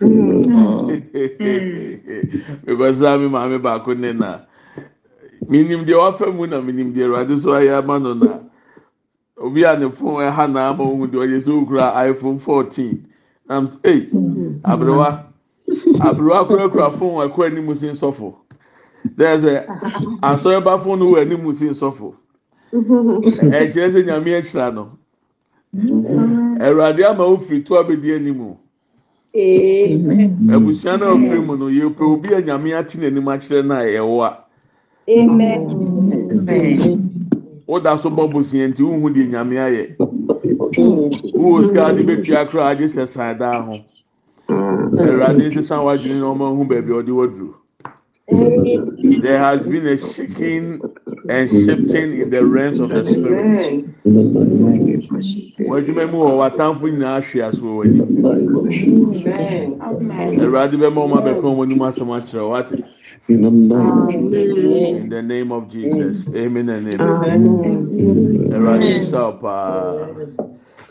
Because 2.64 2.98
saa 2.98 3.16
mi 3.18 3.28
maame 3.28 3.58
baako 3.58 3.94
ne 3.96 4.12
na. 4.12 4.40
Minim 5.48 5.84
deɛ 5.84 5.98
wafa 5.98 6.32
mu 6.32 6.46
na 6.46 6.60
minim 6.60 6.92
deɛ 6.92 7.04
awurade 7.06 7.40
so 7.40 7.50
ayɛ 7.50 7.78
ama 7.78 7.98
no 7.98 8.14
na 8.14 8.38
obi 9.38 9.64
a 9.64 9.76
ne 9.78 9.90
phone 9.90 10.22
ɛha 10.24 10.52
na 10.52 10.70
ama 10.70 10.82
ohun 10.84 11.10
deɛ 11.10 11.26
ɔyɛ 11.26 11.44
so 11.44 11.60
okura 11.64 11.92
iphone 12.08 12.40
fourteen. 12.40 13.06
Na 13.48 13.58
m 13.60 13.68
sɛ 13.68 13.78
ee 13.84 14.10
aberewa 14.64 15.24
aberewa 16.00 16.48
kurakura 16.48 16.92
phone 16.98 17.28
ɛkɔ 17.28 17.46
anim 17.46 17.74
si 17.74 17.86
nsɔfo. 17.88 18.34
Dɛ 19.16 19.40
sɛ 19.40 19.66
asɔrɔba 20.22 20.80
phone 20.82 20.98
no 20.98 21.06
wɔ 21.12 21.20
anim 21.22 21.54
si 21.54 21.68
nsɔfo. 21.68 22.14
Ɛkyerɛ 22.72 23.92
sɛ 23.92 24.04
nyame 24.06 24.40
ahyira 24.40 24.74
no. 24.74 24.98
Awurade 26.60 27.04
ama 27.04 27.24
ofiri 27.24 27.64
to 27.64 27.74
abɛdi 27.74 28.14
anim 28.14 28.54
abusua 30.54 30.96
na 30.96 31.06
ofiri 31.12 31.40
mu 31.46 31.56
no 31.56 31.66
yɛpɛ 31.66 32.02
obi 32.02 32.34
a 32.34 32.40
nyame 32.42 32.74
ate 32.74 32.98
n'anim 32.98 33.26
akyerɛ 33.26 33.64
no 33.66 33.74
a 33.74 33.84
ɛwɔ 33.84 34.24
a. 34.26 34.44
Amen. 35.08 35.60
woda 37.66 37.98
so 37.98 38.10
bɔ 38.10 38.30
bosia 38.32 38.68
nti 38.68 38.82
wohu 38.82 39.10
deɛ 39.10 39.28
nyame 39.30 39.56
ayɛ. 39.58 39.96
Wowɔ 41.34 41.66
sika 41.66 41.92
de 41.92 42.02
bɛtua 42.04 42.48
koraa 42.48 42.70
agye 42.70 42.86
sɛ 42.86 43.08
san 43.08 43.38
daa 43.38 43.62
ho. 43.62 43.78
Awurade 44.48 45.48
nsesa 45.50 45.82
w'adwene 45.82 46.20
na 46.20 46.26
ɔma 46.32 46.56
hu 46.56 46.64
baabi 46.64 46.92
ɔde 46.92 47.10
waduru 47.10 47.54
there 48.28 49.38
has 49.38 49.66
been 49.66 49.86
a 49.86 49.96
shaking 49.98 50.82
and 51.28 51.50
shifting 51.50 52.20
in 52.20 52.30
the 52.30 52.44
realms 52.46 52.80
of 52.80 52.92
the 52.92 53.04
spirit 53.04 53.50
w'adwuma 55.68 56.10
mu 56.10 56.18
wɔ 56.18 56.32
w'atamfo 56.40 56.88
nyinaa 56.90 57.18
ahwe 57.20 57.44
ase 57.48 57.60
wɔ 57.60 57.72
w'anim 57.78 58.08
awurade 60.42 60.76
bɛma 60.76 61.00
ɔma 61.06 61.18
bɛka 61.26 61.46
wɔn 61.56 61.64
anim 61.66 61.78
asɛm 61.88 62.10
akyerɛ 62.16 62.42
wo 62.42 62.50
wate 62.50 62.84
In 63.28 64.30
the 64.30 64.46
name 64.46 64.96
in 64.96 65.08
the 65.08 65.22
name 65.22 65.52
of 65.52 65.68
jesus 65.68 66.28
amen 66.34 66.68
and 66.68 66.88
amen. 66.88 67.24
Awurade 68.50 68.88
nhyira 68.96 69.32
wo 69.32 69.38
paa. 69.40 70.08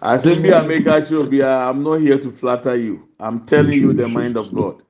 Asɛm 0.01 0.41
bi 0.43 0.49
a 0.49 0.63
meka 0.63 1.01
kyerɛ 1.01 1.27
obiara, 1.27 1.69
I'm 1.69 1.83
not 1.83 1.95
here 2.01 2.17
to 2.19 2.31
flatter 2.31 2.75
you. 2.75 3.07
I'm 3.19 3.45
telling 3.45 3.79
you 3.79 3.93
the 3.93 4.07
mind 4.07 4.37
of 4.37 4.53
God. 4.53 4.81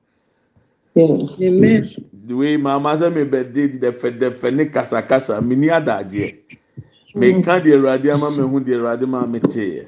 Yes. 0.94 1.36
Amen. 1.40 1.84
wei 2.28 2.56
maama 2.56 2.96
sɛ 2.96 3.10
mebɛde 3.12 3.80
dɛfɛdɛfɛ 3.80 4.54
ne 4.54 4.64
kasakasa 4.66 5.40
mini 5.42 5.68
adagyeɛ. 5.68 6.34
Meka 7.14 7.60
deɛ 7.60 7.74
awurade 7.78 8.10
ama 8.12 8.30
mehu 8.30 8.60
deɛ 8.60 8.74
awurade 8.78 9.06
ma 9.06 9.24
meteeɛ 9.26 9.86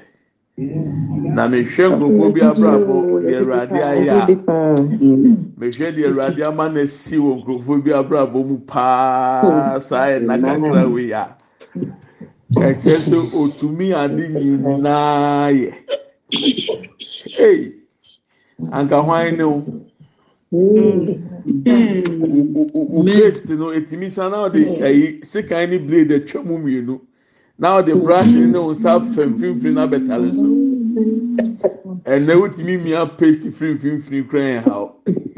na 0.57 1.47
mehwɛ 1.47 1.83
nkurɔfoɔ 1.91 2.33
bi 2.33 2.41
abrabɔ 2.41 2.95
deɛ 3.21 3.37
awurade 3.41 3.79
ayɛ 3.83 4.09
a 4.15 4.25
mehwɛ 5.59 5.87
deɛ 5.95 6.05
awurade 6.07 6.41
ama 6.41 6.69
no 6.69 6.79
asi 6.81 7.17
wɔ 7.17 7.43
nkurɔfoɔ 7.43 7.83
bi 7.83 7.91
abrabɔ 7.91 8.45
mu 8.47 8.57
paa. 8.59 9.77
Saa 9.79 10.07
ɛna 10.17 10.39
kakra 10.39 10.87
wei 10.89 11.11
a 11.11 11.35
ɛkyerɛ 12.55 12.99
sɛ 13.05 13.17
otumi 13.33 13.93
ade 13.93 14.23
nyinaa 14.39 15.51
yɛ. 15.51 15.73
Ei 17.39 17.73
anka 18.71 19.01
hwan 19.03 19.37
ne 19.37 19.43
wo? 19.43 19.63
wo 20.51 20.93
mm. 20.95 21.15
paste 23.05 23.49
no 23.49 23.71
ɛtumi 23.73 24.09
sa 24.11 24.29
na 24.29 24.37
ɔde 24.47 24.59
mm. 24.65 24.83
ayi 24.83 25.19
sekan 25.23 25.69
ne 25.69 25.77
blade 25.77 26.11
atwa 26.15 26.43
mu 26.45 26.57
mmienu. 26.57 26.99
Na 27.59 27.81
ɔde 27.81 27.93
brush 28.03 28.33
ne 28.33 28.45
ne 28.45 28.59
nsa 28.59 29.01
fam 29.13 29.33
mfimfini 29.35 29.73
na 29.73 29.83
abɛtare 29.87 30.31
so. 30.31 30.47
Ɛnna 32.11 32.33
wotumi 32.39 32.77
mia 32.83 33.05
paste 33.05 33.51
firi 33.51 33.73
mfimfini 33.75 34.23
kura 34.29 34.41
yɛn 34.41 34.63
ha 34.63 34.93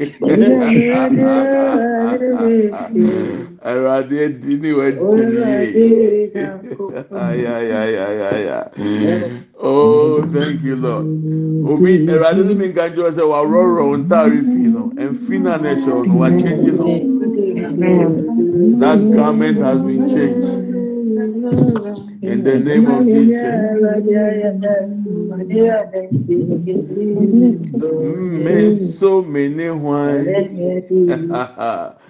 awurade 3.62 4.16
adi 4.24 4.56
ne 4.56 4.72
wa 4.72 4.90
di 4.90 5.00
ne 5.00 5.64
yie 5.74 6.30
ayayayaya. 7.12 8.70
Oh, 9.62 10.20
mm-hmm. 10.22 10.34
thank 10.38 10.62
you, 10.62 10.76
Lord. 10.76 11.04
Obi, 11.70 12.06
Erade 12.08 12.44
ni 12.48 12.54
mi 12.54 12.66
n 12.68 12.72
kanjo 12.72 13.02
ẹsẹ 13.08 13.22
wa 13.28 13.38
rọrọ 13.44 13.82
ohun 13.84 14.08
tá 14.08 14.24
fi 14.24 14.64
nà, 14.72 14.80
and 15.02 15.16
fina 15.18 15.56
na 15.62 15.68
ẹsẹ 15.76 15.90
ọ̀nà 16.00 16.14
wa 16.20 16.28
change 16.40 16.70
nà. 16.72 16.84
That 18.80 18.98
garment 19.14 19.58
has 19.60 19.78
been 19.82 20.08
changed. 20.08 20.48
In 22.22 22.42
the 22.42 22.58
name 22.58 22.86
of 22.86 23.04
Jesus. 23.04 23.60
Mm, 28.00 28.76
so 28.78 29.20
many 29.22 29.66
hwan. 29.68 30.24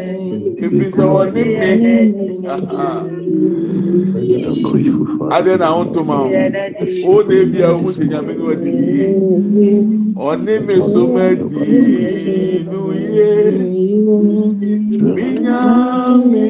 ɛfiri 0.63 0.87
sɛ 0.95 1.03
wɔne 1.13 1.41
me. 1.59 1.69
Adeɛ 5.35 5.55
na 5.59 5.67
wontoma 5.75 6.15
ho 6.21 6.25
wo? 7.05 7.21
Na 7.27 7.35
bia 7.51 7.67
wohu 7.73 7.89
sɛ 7.97 8.03
nyame 8.11 8.33
no 8.37 8.45
adiyie 8.53 9.07
ɔne 10.27 10.53
me 10.65 10.75
so 10.91 11.01
ma 11.13 11.21
adii 11.31 12.65
no 12.69 12.81
yie 12.91 13.31
menyame 15.13 16.45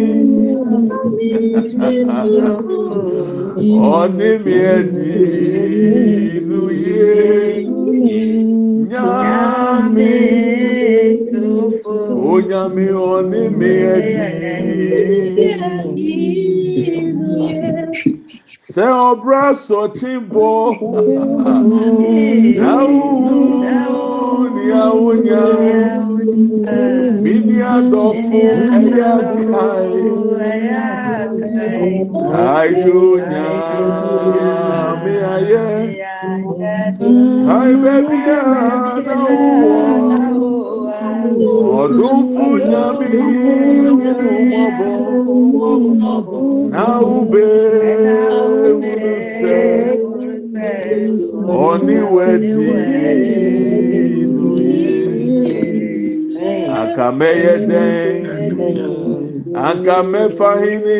ɔne 4.00 4.30
me 4.46 4.56
adii 4.76 6.42
no 6.48 6.60
yie 6.82 7.68
nyame 8.90 10.31
onyame 12.34 12.86
ɔne 13.12 13.42
me 13.58 13.72
adi. 13.94 14.16
Sɛ 18.72 18.86
ɔbra 19.10 19.44
sɔkyebɔ 19.66 20.50
nawowu 22.62 23.38
nea 24.56 24.86
wonya 25.02 25.44
mini 27.24 27.58
adɔfo 27.74 28.40
ɛyɛ 28.78 29.12
kae 29.52 29.94
kaeyo 32.32 33.02
nyame 33.32 35.14
ayɛ. 35.36 35.66
Kae 37.48 37.74
baabiaa 37.84 39.04
na 39.06 39.16
wowɔ 39.26 40.21
ọdúnfún 41.82 42.54
nyàmí 42.70 43.10
nínú 43.92 44.30
mọ́bọ 44.52 44.90
náà 46.74 46.96
ube 47.18 47.46
wúlùsẹ 48.82 49.60
oníwẹ̀dì 51.68 52.66
inú 54.22 54.48
yìí 54.68 55.40
àkàmẹ́yẹdẹ́ 56.82 57.90
àkàmẹ́fahínì. 59.70 61.00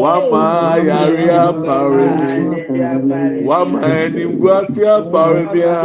wama 0.00 0.76
yare 0.86 1.26
apare 1.30 2.06
mi. 2.18 3.46
Wama 3.48 3.80
enimguasi 4.04 4.82
apare 4.86 5.42
mi 5.52 5.62
a. 5.62 5.80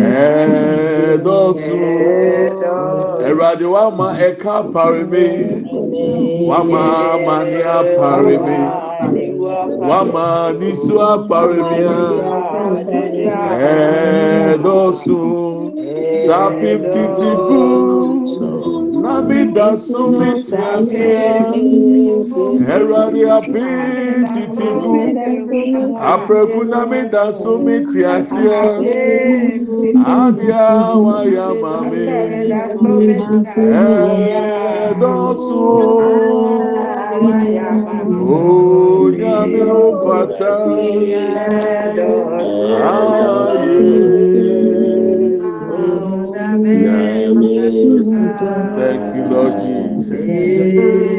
Eh, 0.00 1.18
Ẹẹdọsù 1.18 1.76
ẹwurade 3.28 3.66
wama 3.74 4.08
ẹka 4.26 4.52
apare 4.60 5.02
mi. 5.12 5.26
Wama 6.48 6.80
amani 7.14 7.60
apare 7.78 8.36
mi. 8.46 8.58
Wama 9.90 10.26
nisu 10.60 10.94
apare 11.12 11.56
mi 11.70 11.80
a. 11.84 12.00
Eh, 13.60 14.52
Ẹẹdọsù 14.52 15.18
sapim 16.26 16.80
titi 16.92 17.30
gùn. 17.48 18.57
Gu 24.82 24.94
aprẹku 26.12 26.60
nami 26.70 27.00
dasumi 27.12 27.76
tiase 27.90 28.48
adia 30.16 30.66
waya 31.04 31.48
mami. 31.62 32.06
Ẹdọsun 34.88 35.68
onyami 38.36 39.62
ofata 39.82 40.52
aye. 42.92 44.27
Thank 48.38 49.16
you, 49.16 49.24
Lord 49.26 49.58
Jesus. 49.58 51.17